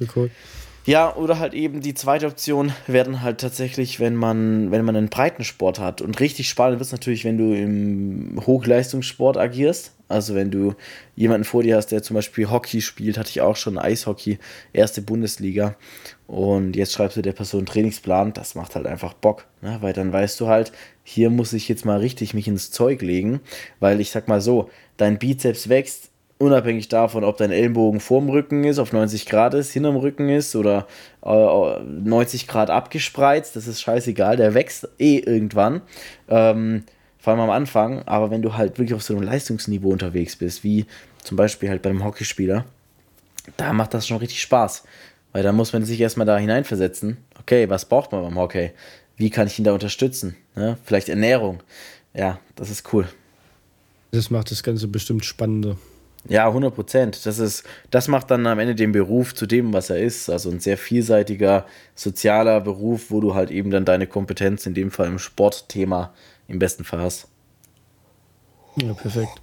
[0.90, 4.96] ja, oder halt eben die zweite Option wäre dann halt tatsächlich, wenn man, wenn man
[4.96, 6.02] einen Breitensport hat.
[6.02, 9.92] Und richtig spannend wird es natürlich, wenn du im Hochleistungssport agierst.
[10.08, 10.74] Also wenn du
[11.16, 14.40] jemanden vor dir hast, der zum Beispiel Hockey spielt, hatte ich auch schon Eishockey,
[14.74, 15.76] erste Bundesliga.
[16.26, 19.46] Und jetzt schreibst du der Person einen Trainingsplan, das macht halt einfach Bock.
[19.62, 19.78] Ne?
[19.82, 20.72] Weil dann weißt du halt,
[21.04, 23.42] hier muss ich jetzt mal richtig mich ins Zeug legen.
[23.80, 26.09] Weil ich sag mal so, dein Bizeps wächst,
[26.40, 30.56] unabhängig davon, ob dein Ellenbogen vorm Rücken ist, auf 90 Grad ist, hinterm Rücken ist
[30.56, 30.88] oder
[31.24, 35.82] äh, 90 Grad abgespreizt, das ist scheißegal, der wächst eh irgendwann.
[36.28, 36.84] Ähm,
[37.20, 40.64] vor allem am Anfang, aber wenn du halt wirklich auf so einem Leistungsniveau unterwegs bist,
[40.64, 40.86] wie
[41.22, 42.66] zum Beispiel halt bei einem Hockeyspieler,
[43.58, 44.84] da macht das schon richtig Spaß.
[45.34, 47.18] Weil da muss man sich erstmal da hineinversetzen.
[47.40, 48.72] Okay, was braucht man beim Hockey?
[49.18, 50.36] Wie kann ich ihn da unterstützen?
[50.56, 50.78] Ne?
[50.84, 51.62] Vielleicht Ernährung.
[52.14, 53.08] Ja, das ist cool.
[54.12, 55.78] Das macht das Ganze bestimmt spannender.
[56.28, 57.26] Ja, 100 Prozent.
[57.26, 60.30] Das, das macht dann am Ende den Beruf zu dem, was er ist.
[60.30, 64.92] Also ein sehr vielseitiger sozialer Beruf, wo du halt eben dann deine Kompetenz, in dem
[64.92, 66.14] Fall im Sportthema,
[66.48, 67.30] im besten Fall hast.
[68.76, 69.42] Ja, perfekt.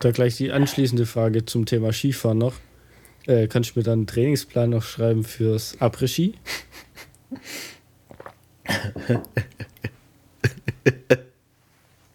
[0.00, 2.54] Da gleich die anschließende Frage zum Thema Skifahren noch.
[3.26, 6.34] Äh, kannst du mir dann einen Trainingsplan noch schreiben fürs Après-Ski?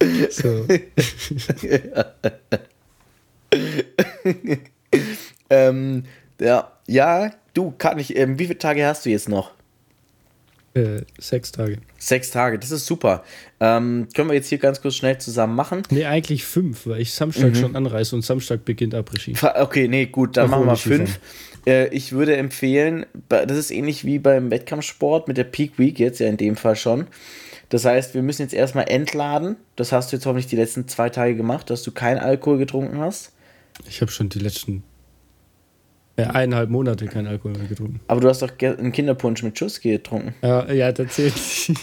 [0.29, 0.65] so.
[5.49, 6.03] ähm,
[6.39, 9.51] ja, ja, du, kann ich, ähm, wie viele Tage hast du jetzt noch?
[10.75, 11.77] Äh, sechs Tage.
[11.97, 13.23] Sechs Tage, das ist super.
[13.61, 15.83] Ähm, können wir jetzt hier ganz kurz schnell zusammen machen?
[15.89, 17.55] Nee, eigentlich fünf, weil ich Samstag mhm.
[17.55, 19.35] schon anreise und Samstag beginnt Après-Ski.
[19.55, 21.19] Okay, nee, gut, dann Obwohl machen wir fünf.
[21.65, 26.19] Äh, ich würde empfehlen, das ist ähnlich wie beim Wettkampfsport mit der Peak Week jetzt
[26.19, 27.07] ja in dem Fall schon.
[27.69, 29.55] Das heißt, wir müssen jetzt erstmal entladen.
[29.75, 32.99] Das hast du jetzt hoffentlich die letzten zwei Tage gemacht, dass du keinen Alkohol getrunken
[32.99, 33.31] hast.
[33.88, 34.83] Ich habe schon die letzten
[36.17, 37.99] äh, eineinhalb Monate keinen Alkohol mehr getrunken.
[38.07, 40.33] Aber du hast doch einen Kinderpunsch mit Schuss getrunken.
[40.41, 41.33] Ja, ja, das zählt.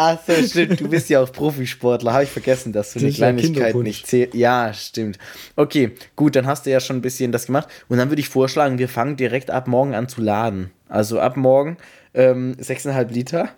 [0.00, 0.80] Ach so, stimmt.
[0.80, 2.12] Du bist ja auch Profisportler.
[2.12, 4.34] Habe ich vergessen, dass du das eine Kleinigkeit nicht zählst.
[4.34, 5.18] Ja, stimmt.
[5.56, 7.68] Okay, gut, dann hast du ja schon ein bisschen das gemacht.
[7.88, 10.70] Und dann würde ich vorschlagen, wir fangen direkt ab morgen an zu laden.
[10.88, 11.78] Also ab morgen
[12.14, 13.48] ähm, 6,5 Liter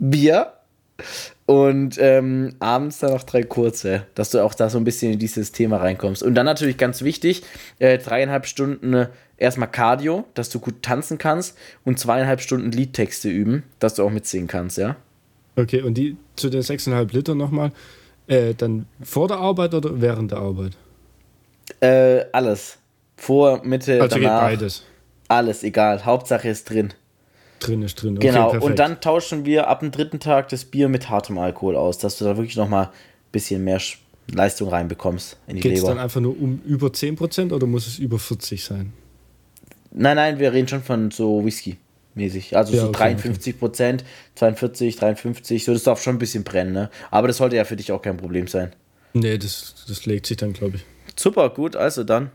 [0.00, 0.54] Bier
[1.46, 5.18] und ähm, abends dann noch drei kurze, dass du auch da so ein bisschen in
[5.18, 6.22] dieses Thema reinkommst.
[6.22, 7.42] Und dann natürlich ganz wichtig,
[7.78, 13.28] äh, dreieinhalb Stunden äh, erstmal Cardio, dass du gut tanzen kannst und zweieinhalb Stunden Liedtexte
[13.28, 14.96] üben, dass du auch mitsingen kannst, ja.
[15.56, 17.72] Okay, und die zu den sechseinhalb Liter nochmal,
[18.26, 20.72] äh, dann vor der Arbeit oder während der Arbeit?
[21.80, 22.78] Äh, alles.
[23.16, 24.48] Vor, Mitte, also danach.
[24.48, 24.84] Geht beides.
[25.28, 26.04] Alles, egal.
[26.04, 26.92] Hauptsache ist drin.
[27.66, 28.16] Drin ist drin.
[28.16, 28.64] Okay, genau, perfekt.
[28.64, 32.18] und dann tauschen wir ab dem dritten Tag das Bier mit hartem Alkohol aus, dass
[32.18, 32.90] du da wirklich nochmal ein
[33.32, 33.80] bisschen mehr
[34.32, 35.74] Leistung reinbekommst in die Geht's Leber.
[35.74, 38.92] Geht es dann einfach nur um über 10% oder muss es über 40 sein?
[39.92, 41.76] Nein, nein, wir reden schon von so Whisky
[42.14, 42.56] mäßig.
[42.56, 44.10] Also ja, so okay, 53 Prozent, okay.
[44.36, 46.90] 42, 53, so das darf schon ein bisschen brennen, ne?
[47.10, 48.72] Aber das sollte ja für dich auch kein Problem sein.
[49.12, 50.84] Nee, das, das legt sich dann, glaube ich.
[51.16, 52.30] Super, gut, also dann.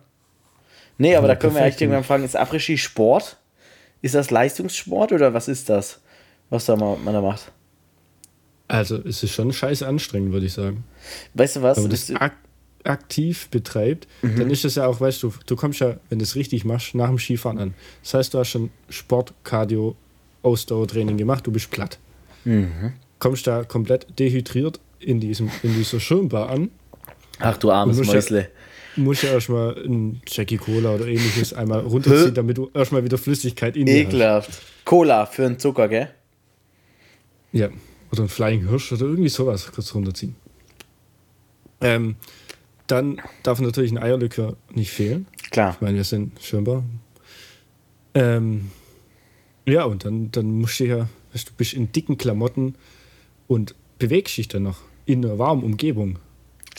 [0.98, 3.38] Nee, aber ja, da können wir eigentlich irgendwann fragen, ist Après-Ski Sport?
[4.02, 6.00] Ist das Leistungssport oder was ist das,
[6.50, 7.52] was da man, man da macht?
[8.68, 10.84] Also, es ist schon scheiße anstrengend, würde ich sagen.
[11.34, 11.78] Weißt du was?
[11.78, 12.36] Wenn man das ak
[12.86, 14.38] aktiv betreibt, mhm.
[14.38, 16.96] dann ist das ja auch, weißt du, du kommst ja, wenn du es richtig machst,
[16.96, 17.74] nach dem Skifahren an.
[18.04, 19.98] Das heißt, du hast schon Sport, Cardio,
[20.44, 22.00] Ausdauertraining gemacht, du bist platt.
[22.46, 22.94] Mhm.
[23.20, 26.70] Kommst da komplett dehydriert in, diesem, in dieser Schirmbar an.
[27.40, 28.42] Ach du armes Mäusle.
[28.42, 28.48] Ja,
[29.04, 33.76] musst ja erstmal ein Jackie Cola oder ähnliches einmal runterziehen, damit du erstmal wieder Flüssigkeit
[33.76, 34.50] in dir Ekelhaft.
[34.50, 34.86] Hast.
[34.86, 36.10] Cola für einen Zucker, gell?
[37.52, 37.70] Ja.
[38.12, 40.36] Oder ein Flying Hirsch oder irgendwie sowas kurz runterziehen.
[41.82, 42.16] Ähm,
[42.88, 45.28] dann darf natürlich ein Eierlikör nicht fehlen.
[45.52, 45.74] Klar.
[45.76, 46.84] Ich meine, wir sind schirmbar.
[48.14, 48.72] Ähm,
[49.66, 52.76] ja, und dann, dann musst du ja, weißt du, bist in dicken Klamotten
[53.48, 56.18] und bewegst dich dann noch in einer warmen Umgebung.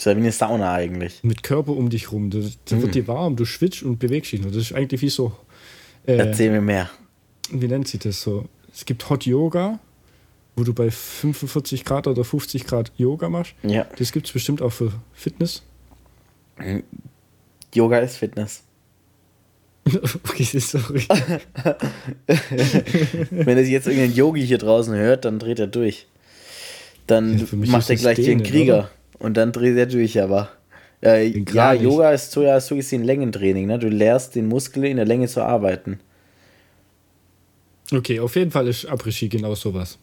[0.01, 1.19] Das ist ja wie eine Sauna eigentlich.
[1.21, 2.31] Mit Körper um dich rum.
[2.31, 2.81] Da, da mhm.
[2.81, 4.41] wird dir warm, du schwitzt und bewegst dich.
[4.41, 5.31] Das ist eigentlich wie so.
[6.07, 6.89] Äh, Erzähl mir mehr.
[7.51, 8.45] Wie nennt sich das so?
[8.73, 9.77] Es gibt Hot Yoga,
[10.55, 13.53] wo du bei 45 Grad oder 50 Grad Yoga machst.
[13.61, 13.85] Ja.
[13.99, 15.61] Das gibt es bestimmt auch für Fitness.
[17.71, 18.63] Yoga ist Fitness.
[19.85, 21.05] okay, sorry.
[23.29, 26.07] Wenn sich jetzt irgendein Yogi hier draußen hört, dann dreht er durch.
[27.05, 28.79] Dann ja, macht er gleich den Krieger.
[28.79, 28.91] Oder?
[29.19, 30.49] Und dann dreht er durch, aber.
[31.03, 33.65] Äh, ja, Yoga ist so, ja, so gesehen Längentraining.
[33.67, 33.79] Ne?
[33.79, 35.99] Du lehrst den Muskel in der Länge zu arbeiten.
[37.91, 39.97] Okay, auf jeden Fall ist Après-Ski genau sowas.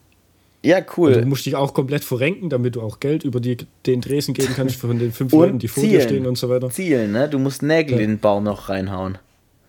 [0.61, 1.13] Ja, cool.
[1.13, 4.33] Und du musst dich auch komplett verrenken, damit du auch Geld über die, den Dresen
[4.33, 6.69] geben kannst von den fünf Leuten, die vor dir stehen und so weiter.
[6.69, 7.29] Zielen, ne?
[7.29, 8.03] Du musst Nägel ja.
[8.03, 9.17] in den Baum noch reinhauen.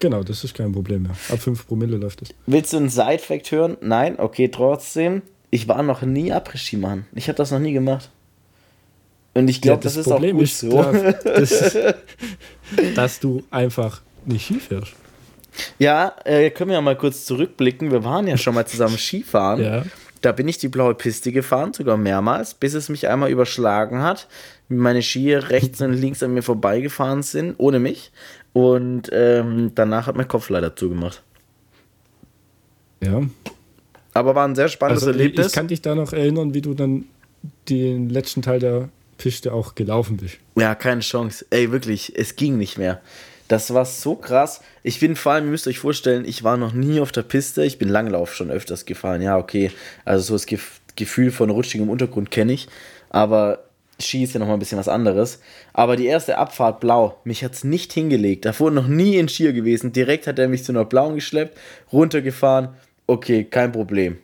[0.01, 1.13] Genau, das ist kein Problem mehr.
[1.29, 2.31] Ab 5 Promille läuft es.
[2.47, 3.77] Willst du einen Side-Fact hören?
[3.83, 4.19] Nein?
[4.19, 5.23] Okay, trotzdem.
[5.51, 7.05] Ich war noch nie Après-Ski, Mann.
[7.15, 8.11] Ich habe das noch nie gemacht.
[9.35, 10.83] Und ich glaube, ja, das, das, ist Problem auch gut ist, so.
[11.25, 11.77] Das,
[12.95, 14.93] dass du einfach nicht Ski fährst.
[15.79, 17.91] Ja, äh, können wir ja mal kurz zurückblicken.
[17.91, 19.63] Wir waren ja schon mal zusammen Skifahren.
[19.63, 19.85] Ja.
[20.21, 24.29] Da bin ich die blaue Piste gefahren, sogar mehrmals, bis es mich einmal überschlagen hat.
[24.69, 28.13] Meine Skier rechts und links an mir vorbeigefahren sind, ohne mich.
[28.53, 31.23] Und ähm, danach hat mein Kopf leider zugemacht.
[33.03, 33.23] Ja.
[34.13, 35.49] Aber war ein sehr spannendes also, Erlebnis.
[35.49, 37.07] Ich kann dich da noch erinnern, wie du dann
[37.69, 38.89] den letzten Teil der
[39.21, 40.39] Piste auch gelaufen bist.
[40.57, 41.45] Ja, keine Chance.
[41.51, 43.03] Ey, wirklich, es ging nicht mehr.
[43.49, 44.63] Das war so krass.
[44.83, 47.65] Ich bin vor allem, ihr müsst euch vorstellen, ich war noch nie auf der Piste.
[47.65, 49.21] Ich bin Langlauf schon öfters gefahren.
[49.21, 49.71] Ja, okay.
[50.05, 52.69] Also so das Gef Gefühl von rutschigem Untergrund kenne ich.
[53.11, 53.65] Aber
[53.99, 55.41] Ski ist ja nochmal ein bisschen was anderes.
[55.73, 58.45] Aber die erste Abfahrt blau, mich hat es nicht hingelegt.
[58.45, 59.93] Davor noch nie in Skier gewesen.
[59.93, 61.59] Direkt hat er mich zu einer blauen geschleppt,
[61.93, 62.71] runtergefahren.
[63.07, 64.19] Okay, kein Problem.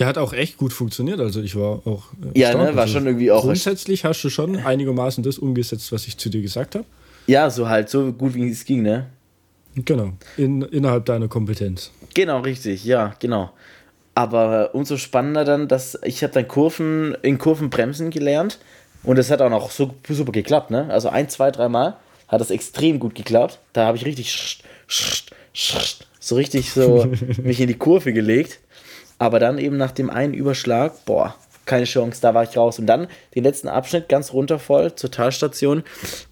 [0.00, 1.20] Der hat auch echt gut funktioniert.
[1.20, 2.04] Also ich war auch.
[2.34, 3.42] Äh, ja, ne, war also schon irgendwie auch.
[3.42, 6.86] Grundsätzlich hast du schon einigermaßen das umgesetzt, was ich zu dir gesagt habe.
[7.26, 9.06] Ja, so halt, so gut wie es ging, ne?
[9.74, 11.92] Genau, in, innerhalb deiner Kompetenz.
[12.14, 13.50] Genau, richtig, ja, genau.
[14.14, 18.58] Aber umso spannender dann, dass ich habe dann Kurven in Kurven bremsen gelernt
[19.04, 20.88] und es hat auch noch so super geklappt, ne?
[20.90, 23.58] Also ein, zwei, dreimal hat das extrem gut geklappt.
[23.74, 24.62] Da habe ich richtig
[26.20, 27.06] so richtig so
[27.42, 28.60] mich in die Kurve gelegt.
[29.20, 32.78] Aber dann eben nach dem einen Überschlag, boah, keine Chance, da war ich raus.
[32.78, 35.82] Und dann den letzten Abschnitt ganz runtervoll zur Talstation.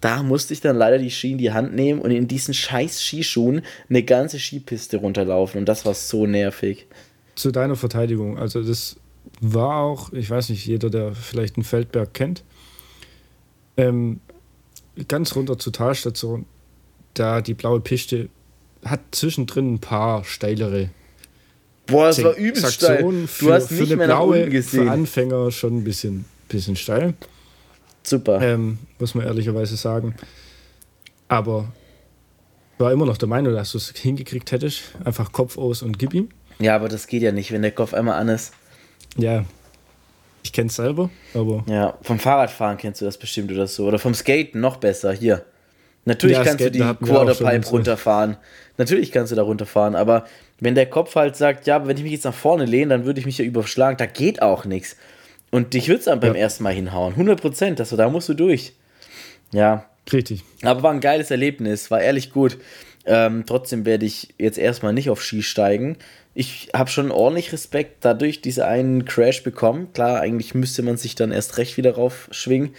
[0.01, 2.99] Da musste ich dann leider die Ski in die Hand nehmen und in diesen scheiß
[2.99, 5.59] Skischuhen eine ganze Skipiste runterlaufen.
[5.59, 6.87] Und das war so nervig.
[7.35, 8.95] Zu deiner Verteidigung, also das
[9.39, 12.43] war auch, ich weiß nicht, jeder, der vielleicht einen Feldberg kennt,
[13.77, 14.19] ähm,
[15.07, 16.47] ganz runter zur Talstation,
[17.13, 18.29] da die blaue Piste
[18.83, 20.89] hat zwischendrin ein paar steilere
[21.89, 23.01] Boah, das war übelst steil.
[23.01, 24.85] Du für, hast nicht mehr blaue, gesehen.
[24.85, 27.13] Für Anfänger schon ein bisschen, bisschen steil.
[28.03, 28.41] Super.
[28.41, 30.15] Ähm, muss man ehrlicherweise sagen.
[31.27, 31.71] Aber
[32.77, 34.81] war immer noch der Meinung, dass du es hingekriegt hättest.
[35.03, 36.29] Einfach Kopf aus und gib ihm.
[36.59, 38.53] Ja, aber das geht ja nicht, wenn der Kopf einmal an ist.
[39.17, 39.45] Ja.
[40.43, 41.63] Ich kenn's selber, aber.
[41.67, 43.85] Ja, vom Fahrradfahren kennst du das bestimmt oder so.
[43.85, 45.11] Oder vom Skaten noch besser.
[45.11, 45.45] Hier.
[46.05, 48.37] Natürlich ja, kannst Skaten du die Quarterpipe runterfahren.
[48.77, 50.25] Natürlich kannst du da runterfahren, aber
[50.59, 53.19] wenn der Kopf halt sagt, ja, wenn ich mich jetzt nach vorne lehne, dann würde
[53.19, 54.95] ich mich ja überschlagen, da geht auch nichts.
[55.51, 56.41] Und dich wird es dann beim ja.
[56.41, 57.13] ersten Mal hinhauen.
[57.13, 58.73] 100 Prozent, also da musst du durch.
[59.51, 59.85] Ja.
[60.11, 60.43] Richtig.
[60.63, 62.57] Aber war ein geiles Erlebnis, war ehrlich gut.
[63.05, 65.97] Ähm, trotzdem werde ich jetzt erstmal nicht auf Ski steigen.
[66.33, 69.91] Ich habe schon ordentlich Respekt dadurch diese einen Crash bekommen.
[69.93, 72.75] Klar, eigentlich müsste man sich dann erst recht wieder raufschwingen.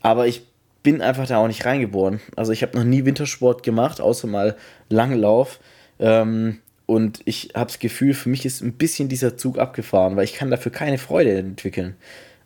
[0.00, 0.42] Aber ich
[0.84, 2.20] bin einfach da auch nicht reingeboren.
[2.36, 4.54] Also ich habe noch nie Wintersport gemacht, außer mal
[4.88, 5.58] Langlauf.
[5.98, 10.24] Ähm, und ich habe das Gefühl, für mich ist ein bisschen dieser Zug abgefahren, weil
[10.24, 11.96] ich kann dafür keine Freude entwickeln.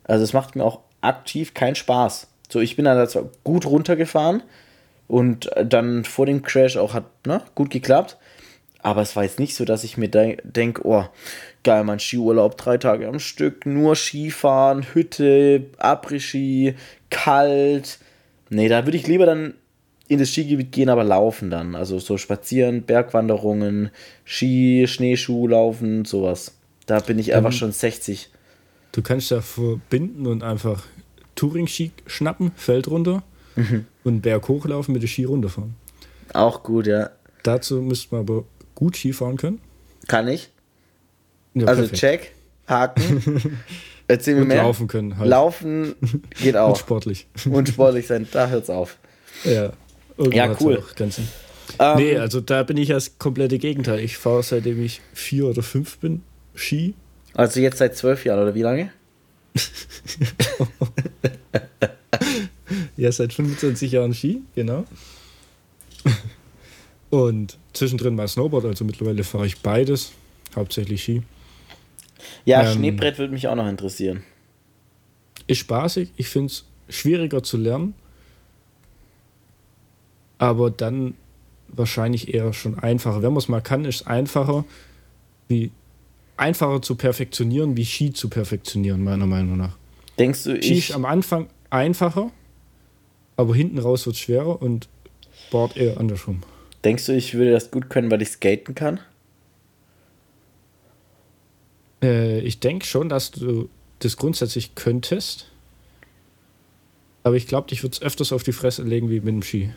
[0.05, 2.27] Also es macht mir auch aktiv keinen Spaß.
[2.49, 4.41] So, ich bin da zwar gut runtergefahren
[5.07, 8.17] und dann vor dem Crash auch hat ne, gut geklappt.
[8.81, 11.03] Aber es war jetzt nicht so, dass ich mir de denke, oh,
[11.63, 16.75] geil, mein Skiurlaub, drei Tage am Stück, nur Skifahren, Hütte, Après-Ski,
[17.09, 17.99] kalt.
[18.49, 19.53] Nee, da würde ich lieber dann
[20.07, 21.75] in das Skigebiet gehen, aber laufen dann.
[21.75, 23.91] Also so spazieren, Bergwanderungen,
[24.25, 26.55] Ski, Schneeschuh laufen, sowas.
[26.87, 28.29] Da bin ich einfach ähm, schon 60.
[28.91, 30.83] Du kannst ja verbinden und einfach
[31.35, 33.21] Touring-Ski schnappen, Feld runter
[33.55, 33.85] mhm.
[34.03, 35.75] und Berg hochlaufen mit der Ski runterfahren.
[36.33, 37.11] Auch gut, ja.
[37.43, 39.61] Dazu müsste man aber gut Ski fahren können.
[40.07, 40.49] Kann ich.
[41.53, 41.99] Ja, also perfekt.
[41.99, 42.31] check,
[42.67, 43.57] Haken.
[44.09, 44.63] Erzähl mir und mehr.
[44.63, 45.19] Laufen können.
[45.19, 45.29] Halt.
[45.29, 45.95] Laufen
[46.41, 46.69] geht auch.
[46.69, 47.27] Und sportlich.
[47.47, 48.97] Und sportlich sein, da hört's auf.
[49.43, 49.71] Ja.
[50.31, 50.83] Ja, cool.
[51.77, 53.99] Ähm, nee, also da bin ich das komplette Gegenteil.
[53.99, 56.23] Ich fahre seitdem ich vier oder fünf bin
[56.55, 56.95] Ski.
[57.35, 58.91] Also jetzt seit zwölf Jahren oder wie lange?
[62.97, 64.85] ja, seit 25 Jahren Ski, genau.
[67.11, 70.13] Und zwischendrin mal Snowboard, also mittlerweile fahre ich beides,
[70.55, 71.21] hauptsächlich Ski.
[72.45, 74.23] Ja, ähm, Schneebrett würde mich auch noch interessieren.
[75.47, 77.95] Ist spaßig, ich finde es schwieriger zu lernen
[80.39, 81.13] aber dann
[81.67, 83.21] wahrscheinlich eher schon einfacher.
[83.21, 84.65] Wenn man es mal kann, ist es einfacher,
[85.47, 85.71] wie
[86.37, 89.77] einfacher zu perfektionieren, wie Ski zu perfektionieren, meiner Meinung nach.
[90.17, 92.31] Denkst du, Ski ist am Anfang einfacher,
[93.37, 94.89] aber hinten raus wird es schwerer und
[95.51, 96.41] Board eher andersrum.
[96.83, 99.01] Denkst du, ich würde das gut können, weil ich skaten kann?
[102.01, 105.51] Äh, ich denke schon, dass du das grundsätzlich könntest.
[107.23, 109.71] Aber ich glaube, dich würde es öfters auf die Fresse legen wie mit dem Ski.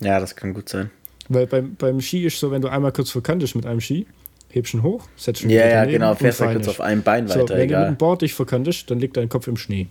[0.00, 0.90] Ja, das kann gut sein.
[1.28, 4.06] Weil beim, beim Ski ist so, wenn du einmal kurz verkantest mit einem Ski,
[4.48, 7.40] hebst ihn hoch, setzt ihn Ja, ja, genau, fährst du kurz auf einem Bein weiter.
[7.40, 7.84] So, wenn egal.
[7.84, 9.88] du mit dem Board dich verkantest, dann liegt dein Kopf im Schnee.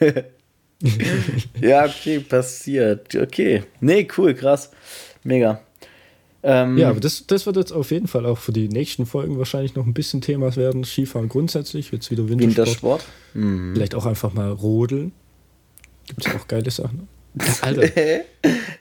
[1.60, 3.14] ja, okay, passiert.
[3.14, 3.62] Okay.
[3.80, 4.70] Nee, cool, krass.
[5.22, 5.60] Mega.
[6.46, 9.38] Ähm, ja, aber das, das wird jetzt auf jeden Fall auch für die nächsten Folgen
[9.38, 10.84] wahrscheinlich noch ein bisschen Thema werden.
[10.84, 12.58] Skifahren grundsätzlich, jetzt wieder Wintersport.
[12.58, 13.04] Wintersport.
[13.32, 13.74] Mhm.
[13.74, 15.12] Vielleicht auch einfach mal rodeln.
[16.06, 17.08] Gibt es auch geile Sachen.
[17.62, 17.82] Alter.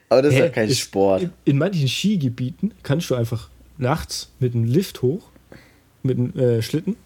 [0.09, 1.23] Aber das ist ja kein Sport.
[1.23, 5.23] In, in, manchen Skigebieten kannst du einfach nachts mit einem Lift hoch,
[6.03, 6.97] mit einem äh, Schlitten,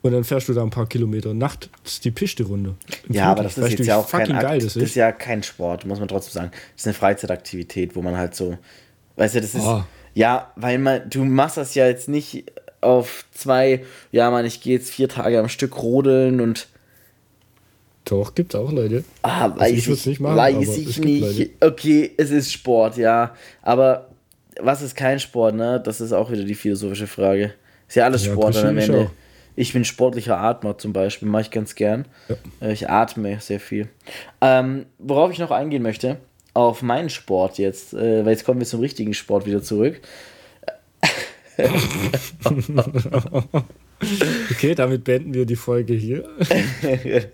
[0.00, 2.74] Und dann fährst du da ein paar Kilometer nachts die Piste runter.
[3.08, 4.76] Ja, aber das ist jetzt ja auch kein Akt, das ist.
[4.76, 6.50] ist ja kein Sport, muss man trotzdem sagen.
[6.52, 8.56] Das ist eine Freizeitaktivität, wo man halt so,
[9.18, 9.84] weißt du, das ist, oh.
[10.14, 12.44] ja, weil man, du machst das ja jetzt nicht
[12.80, 16.68] auf zwei, ja, man, ich gehe jetzt vier Tage am Stück rodeln und
[18.04, 19.04] doch, gibt es auch Leute.
[19.20, 21.50] Ah, also weiß also ich, ich nicht machen, weiß ich nicht.
[21.60, 23.34] Okay, es ist Sport, ja.
[23.60, 24.08] Aber
[24.58, 25.78] was ist kein Sport, ne?
[25.84, 27.52] Das ist auch wieder die philosophische Frage.
[27.86, 29.06] Ist ja alles ja, Sport am Ende.
[29.06, 29.10] Auch.
[29.56, 32.06] Ich bin sportlicher Atmer zum Beispiel, mache ich ganz gern.
[32.28, 32.36] Ja.
[32.68, 33.88] Äh, ich atme sehr viel.
[34.40, 36.16] Ähm, worauf ich noch eingehen möchte,
[36.58, 40.00] auf meinen Sport jetzt, äh, weil jetzt kommen wir zum richtigen Sport wieder zurück.
[44.50, 46.28] okay, damit beenden wir die Folge hier.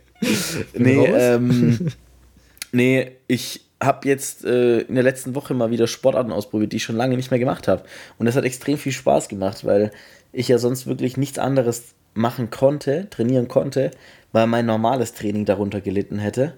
[0.75, 1.91] nee, ähm,
[2.73, 6.85] nee, ich habe jetzt äh, in der letzten Woche mal wieder Sportarten ausprobiert, die ich
[6.85, 7.85] schon lange nicht mehr gemacht habe.
[8.19, 9.91] Und das hat extrem viel Spaß gemacht, weil
[10.33, 13.91] ich ja sonst wirklich nichts anderes machen konnte, trainieren konnte,
[14.33, 16.55] weil mein normales Training darunter gelitten hätte.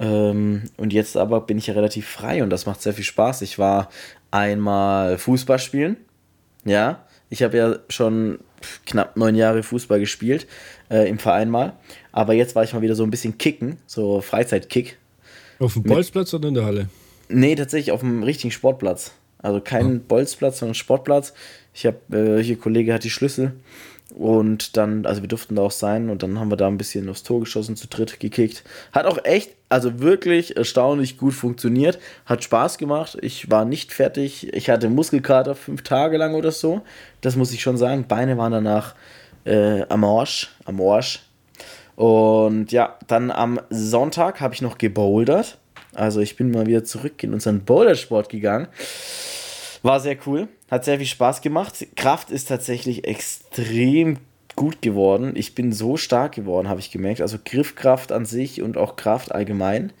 [0.00, 3.42] Ähm, und jetzt aber bin ich ja relativ frei und das macht sehr viel Spaß.
[3.42, 3.88] Ich war
[4.30, 5.96] einmal Fußball spielen.
[6.64, 8.38] Ja, ich habe ja schon
[8.86, 10.46] knapp neun Jahre Fußball gespielt,
[10.90, 11.74] äh, im Verein mal.
[12.12, 14.98] Aber jetzt war ich mal wieder so ein bisschen kicken, so Freizeitkick.
[15.58, 16.88] Auf dem Bolzplatz oder in der Halle?
[17.28, 19.12] Nee, tatsächlich auf dem richtigen Sportplatz.
[19.38, 20.00] Also kein oh.
[20.06, 21.32] Bolzplatz, sondern Sportplatz.
[21.74, 23.52] Ich habe, äh, hier Kollege hat die Schlüssel
[24.14, 27.08] und dann, also wir durften da auch sein und dann haben wir da ein bisschen
[27.08, 28.64] aufs Tor geschossen, zu dritt gekickt.
[28.92, 31.98] Hat auch echt, also wirklich erstaunlich gut funktioniert.
[32.24, 33.18] Hat Spaß gemacht.
[33.20, 34.52] Ich war nicht fertig.
[34.54, 36.80] Ich hatte Muskelkater fünf Tage lang oder so.
[37.20, 38.06] Das muss ich schon sagen.
[38.08, 38.94] Beine waren danach
[39.44, 40.50] äh, am Arsch.
[40.64, 41.20] Am Arsch.
[41.94, 45.58] Und ja, dann am Sonntag habe ich noch gebouldert.
[45.94, 48.68] Also ich bin mal wieder zurück in unseren Bouldersport gegangen.
[49.82, 51.86] War sehr cool, hat sehr viel Spaß gemacht.
[51.96, 54.18] Kraft ist tatsächlich extrem
[54.56, 55.32] gut geworden.
[55.36, 57.20] Ich bin so stark geworden, habe ich gemerkt.
[57.20, 59.92] Also Griffkraft an sich und auch Kraft allgemein.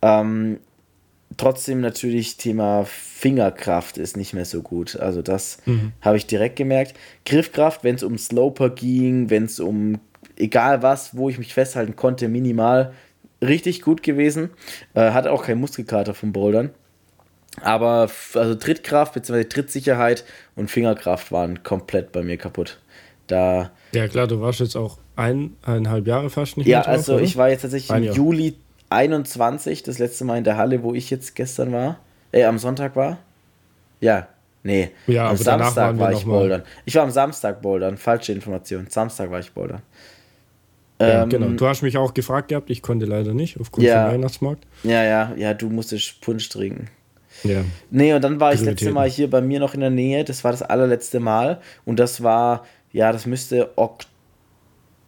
[0.00, 0.58] Ähm,
[1.36, 4.96] trotzdem natürlich Thema Fingerkraft ist nicht mehr so gut.
[4.96, 5.92] Also das mhm.
[6.00, 6.94] habe ich direkt gemerkt.
[7.24, 9.98] Griffkraft, wenn es um Sloper ging, wenn es um
[10.36, 12.92] egal was, wo ich mich festhalten konnte, minimal
[13.42, 14.50] richtig gut gewesen.
[14.94, 16.70] Äh, hatte auch kein Muskelkater vom Bouldern.
[17.62, 19.44] Aber also Trittkraft bzw.
[19.44, 22.78] Trittsicherheit und Fingerkraft waren komplett bei mir kaputt.
[23.26, 27.14] Da ja klar, du warst jetzt auch ein, eineinhalb Jahre fast nicht Ja, drauf, also
[27.14, 27.22] oder?
[27.22, 28.12] ich war jetzt tatsächlich im.
[28.12, 28.56] Juli
[28.90, 31.98] 21, das letzte Mal in der Halle, wo ich jetzt gestern war.
[32.32, 33.18] Äh, am Sonntag war.
[34.00, 34.28] Ja,
[34.62, 34.90] nee.
[35.06, 36.62] Ja, am Samstag war ich bouldern.
[36.84, 38.86] Ich war am Samstag bouldern, falsche Information.
[38.88, 39.82] Samstag war ich bouldern.
[41.00, 41.48] Ja, ähm, genau.
[41.48, 44.66] Du hast mich auch gefragt gehabt, ich konnte leider nicht, aufgrund ja, vom Weihnachtsmarkt.
[44.82, 46.88] Ja, ja, ja, du musstest Punsch trinken.
[47.44, 47.64] Ja.
[47.90, 50.24] Nee, und dann war ich das letzte Mal hier bei mir noch in der Nähe.
[50.24, 51.60] Das war das allerletzte Mal.
[51.84, 53.70] Und das war, ja, das müsste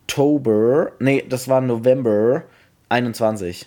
[0.08, 2.42] Oktober, nee, das war November
[2.88, 3.66] 21.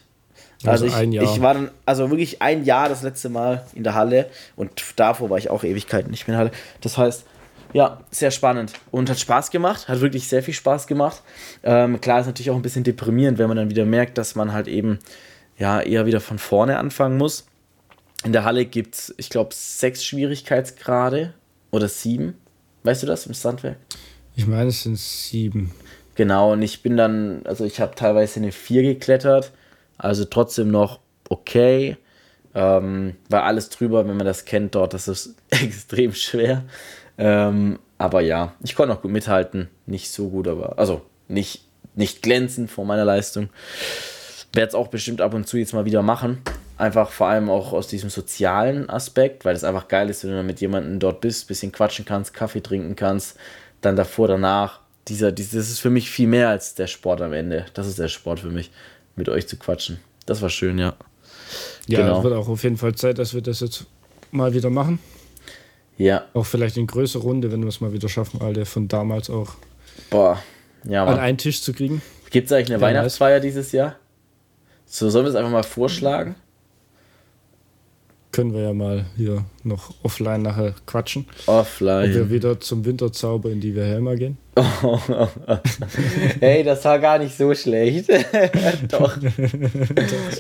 [0.64, 1.24] Also, also ich, ein Jahr.
[1.24, 5.30] ich war dann, also wirklich ein Jahr das letzte Mal in der Halle und davor
[5.30, 6.58] war ich auch Ewigkeiten nicht mehr in der Halle.
[6.82, 7.26] Das heißt,
[7.74, 11.22] ja, sehr spannend und hat Spaß gemacht, hat wirklich sehr viel Spaß gemacht.
[11.64, 14.54] Ähm, klar ist natürlich auch ein bisschen deprimierend, wenn man dann wieder merkt, dass man
[14.54, 15.00] halt eben
[15.58, 17.46] ja eher wieder von vorne anfangen muss.
[18.24, 21.34] In der Halle gibt es, ich glaube, sechs Schwierigkeitsgrade
[21.72, 22.38] oder sieben.
[22.84, 23.78] Weißt du das im Sandwerk?
[24.36, 25.72] Ich meine, es sind sieben.
[26.16, 29.52] Genau, und ich bin dann, also ich habe teilweise eine vier geklettert,
[29.98, 31.98] also trotzdem noch okay.
[32.54, 36.64] Ähm, war alles drüber, wenn man das kennt dort, das ist extrem schwer.
[37.18, 39.70] Ähm, aber ja, ich konnte auch gut mithalten.
[39.86, 43.50] Nicht so gut, aber also nicht, nicht glänzend vor meiner Leistung.
[44.54, 46.42] Werde es auch bestimmt ab und zu jetzt mal wieder machen.
[46.82, 50.38] Einfach vor allem auch aus diesem sozialen Aspekt, weil es einfach geil ist, wenn du
[50.38, 53.38] dann mit jemandem dort bist, bisschen quatschen kannst, Kaffee trinken kannst,
[53.82, 54.80] dann davor, danach.
[55.08, 57.68] Dieser, dieses, das ist für mich viel mehr als der Sport am Ende.
[57.76, 58.72] Das ist der Sport für mich,
[59.16, 60.00] mit euch zu quatschen.
[60.26, 60.96] Das war schön, ja.
[61.86, 62.18] Ja, genau.
[62.18, 63.86] es wird auch auf jeden Fall Zeit, dass wir das jetzt
[64.32, 64.98] mal wieder machen.
[66.00, 66.26] Ja.
[66.34, 69.54] Auch vielleicht in größerer Runde, wenn wir es mal wieder schaffen, alle von damals auch.
[70.10, 70.42] Boah,
[70.84, 71.14] ja, Mann.
[71.14, 72.02] An einen Tisch zu kriegen.
[72.32, 73.98] Gibt es eigentlich eine Weihnachtsfeier dieses Jahr?
[74.88, 76.34] So, sollen wir es einfach mal vorschlagen?
[78.32, 81.26] Können wir ja mal hier noch offline nachher quatschen.
[81.46, 82.10] Offline.
[82.10, 84.38] Ob wir wieder zum Winterzauber in die Helma gehen.
[86.40, 88.10] hey, das war gar nicht so schlecht.
[88.90, 89.18] Doch.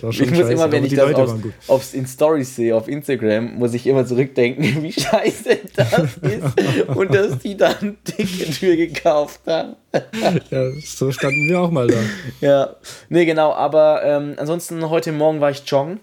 [0.01, 1.33] Doch ich muss immer, wenn ich das aufs,
[1.67, 7.13] aufs, in Stories sehe, auf Instagram, muss ich immer zurückdenken, wie scheiße das ist und
[7.13, 9.75] dass die dann ein Ticket für gekauft haben.
[10.49, 11.99] ja, so standen wir auch mal da.
[12.41, 12.75] Ja,
[13.07, 16.01] nee, genau, aber ähm, ansonsten heute Morgen war ich joggen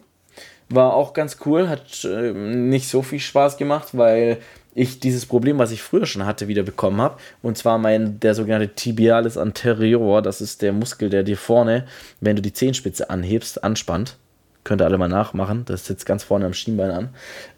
[0.68, 4.38] war auch ganz cool, hat äh, nicht so viel Spaß gemacht, weil
[4.74, 7.18] ich dieses Problem, was ich früher schon hatte, wieder bekommen habe.
[7.42, 11.86] Und zwar mein, der sogenannte Tibialis anterior, das ist der Muskel, der dir vorne,
[12.20, 14.16] wenn du die Zehenspitze anhebst, anspannt.
[14.64, 15.64] Könnt ihr alle mal nachmachen.
[15.64, 17.08] Das sitzt ganz vorne am Schienbein an.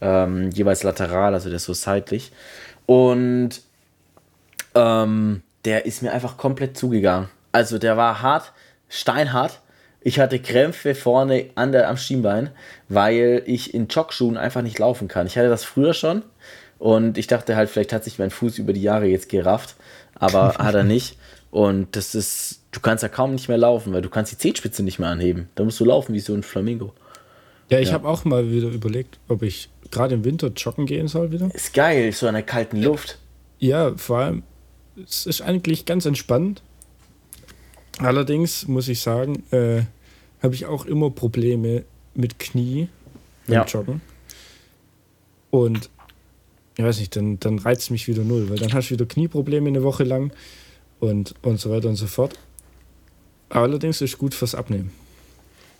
[0.00, 2.32] Ähm, jeweils lateral, also der ist so seitlich.
[2.86, 3.62] Und
[4.74, 7.28] ähm, der ist mir einfach komplett zugegangen.
[7.52, 8.52] Also der war hart,
[8.88, 9.60] steinhart.
[10.02, 12.50] Ich hatte Krämpfe vorne an der, am Schienbein,
[12.88, 15.26] weil ich in Jogschuhen einfach nicht laufen kann.
[15.26, 16.22] Ich hatte das früher schon
[16.78, 19.76] und ich dachte halt, vielleicht hat sich mein Fuß über die Jahre jetzt gerafft,
[20.14, 21.18] aber hat er nicht.
[21.50, 24.82] Und das ist, du kannst ja kaum nicht mehr laufen, weil du kannst die Zehenspitze
[24.82, 25.48] nicht mehr anheben.
[25.54, 26.94] Da musst du laufen wie so ein Flamingo.
[27.68, 27.94] Ja, ich ja.
[27.94, 31.50] habe auch mal wieder überlegt, ob ich gerade im Winter joggen gehen soll wieder.
[31.54, 33.18] Ist geil, so in der kalten Luft.
[33.58, 34.42] Ja, vor allem,
[35.04, 36.62] es ist eigentlich ganz entspannt.
[38.00, 39.82] Allerdings muss ich sagen, äh,
[40.42, 41.84] habe ich auch immer Probleme
[42.14, 42.88] mit Knie
[43.46, 43.64] beim ja.
[43.64, 44.00] Joggen.
[45.50, 45.90] Und
[46.76, 49.68] ich weiß nicht, dann, dann reizt mich wieder null, weil dann hast du wieder Knieprobleme
[49.68, 50.32] eine Woche lang
[50.98, 52.38] und, und so weiter und so fort.
[53.50, 54.92] Allerdings ist gut fürs Abnehmen.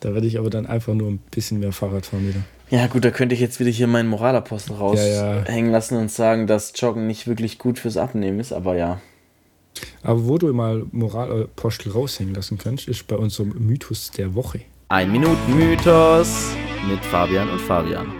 [0.01, 2.43] Da werde ich aber dann einfach nur ein bisschen mehr Fahrrad fahren wieder.
[2.71, 5.71] Ja, gut, da könnte ich jetzt wieder hier meinen Moralapostel raushängen ja, ja.
[5.71, 9.01] lassen und sagen, dass Joggen nicht wirklich gut fürs Abnehmen ist, aber ja.
[10.03, 14.61] Aber wo du mal Moralapostel raushängen lassen kannst, ist bei unserem Mythos der Woche.
[14.89, 16.53] Ein Minuten Mythos
[16.89, 18.13] mit Fabian und Fabian.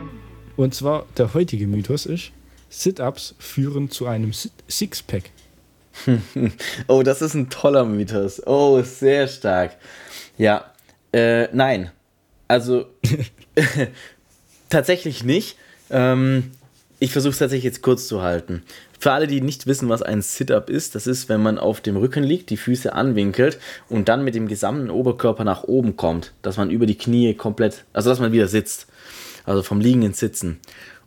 [0.57, 2.33] Und zwar der heutige Mythos ist,
[2.69, 4.33] Sit-Ups führen zu einem
[4.69, 5.31] Sixpack.
[6.87, 8.47] oh, das ist ein toller Mythos.
[8.47, 9.77] Oh, sehr stark.
[10.39, 10.73] Ja,
[11.13, 11.91] äh, nein.
[12.47, 12.87] Also,
[14.69, 15.57] tatsächlich nicht.
[15.91, 16.53] Ähm,
[16.99, 18.63] ich versuche es tatsächlich jetzt kurz zu halten.
[19.01, 21.97] Für alle, die nicht wissen, was ein Sit-Up ist, das ist, wenn man auf dem
[21.97, 26.59] Rücken liegt, die Füße anwinkelt und dann mit dem gesamten Oberkörper nach oben kommt, dass
[26.59, 28.87] man über die Knie komplett, also dass man wieder sitzt.
[29.47, 30.61] Also vom Liegen ins Sitzen.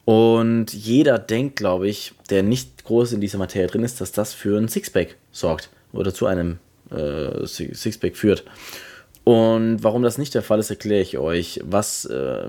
[0.05, 4.33] Und jeder denkt, glaube ich, der nicht groß in dieser Materie drin ist, dass das
[4.33, 6.57] für ein Sixpack sorgt oder zu einem
[6.89, 8.43] äh, Sixpack führt.
[9.23, 11.61] Und warum das nicht der Fall ist, erkläre ich euch.
[11.63, 12.47] Was, äh,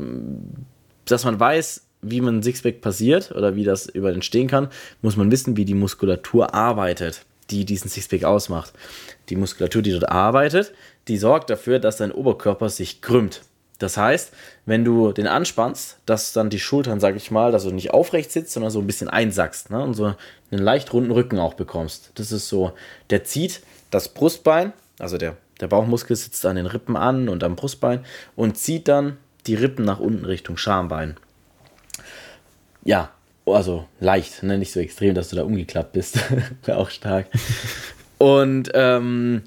[1.04, 4.68] dass man weiß, wie man ein Sixpack passiert oder wie das über entstehen kann,
[5.02, 8.72] muss man wissen, wie die Muskulatur arbeitet, die diesen Sixpack ausmacht.
[9.28, 10.72] Die Muskulatur, die dort arbeitet,
[11.08, 13.42] die sorgt dafür, dass dein Oberkörper sich krümmt.
[13.78, 14.32] Das heißt,
[14.66, 18.30] wenn du den anspannst, dass dann die Schultern, sag ich mal, dass du nicht aufrecht
[18.30, 19.82] sitzt, sondern so ein bisschen einsackst ne?
[19.82, 20.14] und so
[20.50, 22.12] einen leicht runden Rücken auch bekommst.
[22.14, 22.72] Das ist so,
[23.10, 27.56] der zieht das Brustbein, also der, der Bauchmuskel sitzt an den Rippen an und am
[27.56, 28.04] Brustbein
[28.36, 31.16] und zieht dann die Rippen nach unten Richtung Schambein.
[32.84, 33.10] Ja,
[33.46, 34.58] also leicht, ne?
[34.58, 36.18] nicht so extrem, dass du da umgeklappt bist.
[36.68, 37.26] auch stark.
[38.18, 39.42] Und ähm,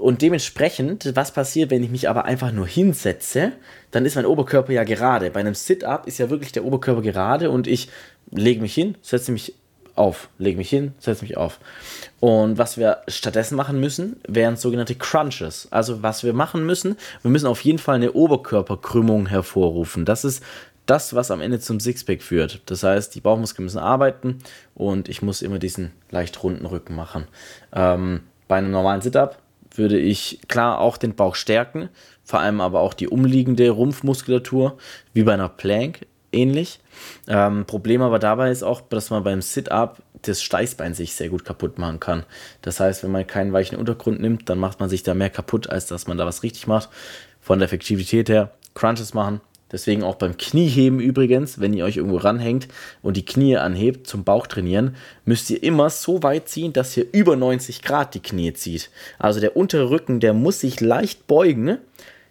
[0.00, 3.52] und dementsprechend, was passiert, wenn ich mich aber einfach nur hinsetze,
[3.90, 5.30] dann ist mein Oberkörper ja gerade.
[5.30, 7.90] Bei einem Sit-up ist ja wirklich der Oberkörper gerade und ich
[8.30, 9.54] lege mich hin, setze mich
[9.96, 11.60] auf, lege mich hin, setze mich auf.
[12.18, 15.68] Und was wir stattdessen machen müssen, wären sogenannte Crunches.
[15.70, 20.06] Also was wir machen müssen, wir müssen auf jeden Fall eine Oberkörperkrümmung hervorrufen.
[20.06, 20.42] Das ist
[20.90, 22.62] das, was am Ende zum Sixpack führt.
[22.66, 24.38] Das heißt, die Bauchmuskeln müssen arbeiten
[24.74, 27.28] und ich muss immer diesen leicht runden Rücken machen.
[27.72, 29.38] Ähm, bei einem normalen Sit-up
[29.72, 31.90] würde ich klar auch den Bauch stärken,
[32.24, 34.78] vor allem aber auch die umliegende Rumpfmuskulatur,
[35.14, 36.80] wie bei einer Plank ähnlich.
[37.28, 41.44] Ähm, Problem aber dabei ist auch, dass man beim Sit-Up das Steißbein sich sehr gut
[41.44, 42.24] kaputt machen kann.
[42.62, 45.70] Das heißt, wenn man keinen weichen Untergrund nimmt, dann macht man sich da mehr kaputt,
[45.70, 46.88] als dass man da was richtig macht.
[47.40, 49.40] Von der Effektivität her, Crunches machen,
[49.72, 52.68] Deswegen auch beim Knieheben übrigens, wenn ihr euch irgendwo ranhängt
[53.02, 57.06] und die Knie anhebt zum Bauch trainieren, müsst ihr immer so weit ziehen, dass ihr
[57.12, 58.90] über 90 Grad die Knie zieht.
[59.18, 61.78] Also der untere Rücken, der muss sich leicht beugen,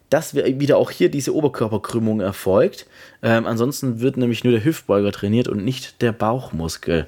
[0.09, 2.87] dass wieder auch hier diese Oberkörperkrümmung erfolgt.
[3.21, 7.07] Ähm, ansonsten wird nämlich nur der Hüftbeuger trainiert und nicht der Bauchmuskel.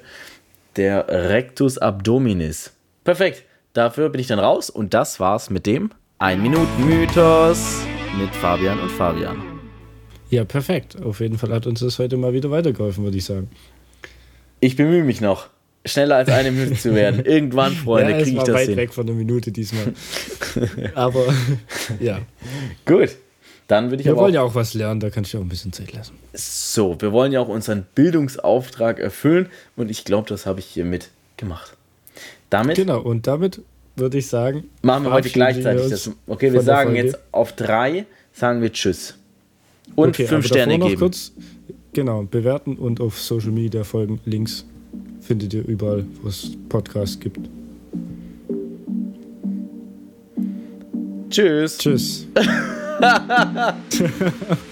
[0.76, 2.72] Der Rectus Abdominis.
[3.04, 3.44] Perfekt.
[3.72, 7.82] Dafür bin ich dann raus und das war's mit dem 1 Minuten Mythos
[8.18, 9.51] mit Fabian und Fabian.
[10.32, 10.96] Ja, perfekt.
[11.02, 13.50] Auf jeden Fall hat uns das heute mal wieder weitergeholfen, würde ich sagen.
[14.60, 15.48] Ich bemühe mich noch,
[15.84, 17.22] schneller als eine Minute zu werden.
[17.26, 18.78] Irgendwann, Freunde, ja, kriege ich das weit hin.
[18.78, 19.92] weg von der Minute diesmal.
[20.94, 21.26] aber
[22.00, 22.20] ja.
[22.86, 23.10] Gut.
[23.68, 25.74] Dann würde ich wir wollen ja auch was lernen, da kann ich auch ein bisschen
[25.74, 26.14] Zeit lassen.
[26.32, 31.10] So, wir wollen ja auch unseren Bildungsauftrag erfüllen und ich glaube, das habe ich hiermit
[31.36, 31.76] gemacht.
[32.48, 32.76] Damit.
[32.76, 33.60] Genau, und damit
[33.96, 34.64] würde ich sagen.
[34.80, 36.10] Machen wir heute gleichzeitig das.
[36.26, 39.18] Okay, wir sagen jetzt auf drei, sagen wir Tschüss.
[39.94, 40.96] Und okay, fünf Sterne geben.
[40.96, 41.32] Kurz,
[41.92, 44.20] genau, bewerten und auf Social Media folgen.
[44.24, 44.64] Links
[45.20, 47.40] findet ihr überall, wo es Podcasts gibt.
[51.30, 51.78] Tschüss.
[51.78, 52.26] Tschüss.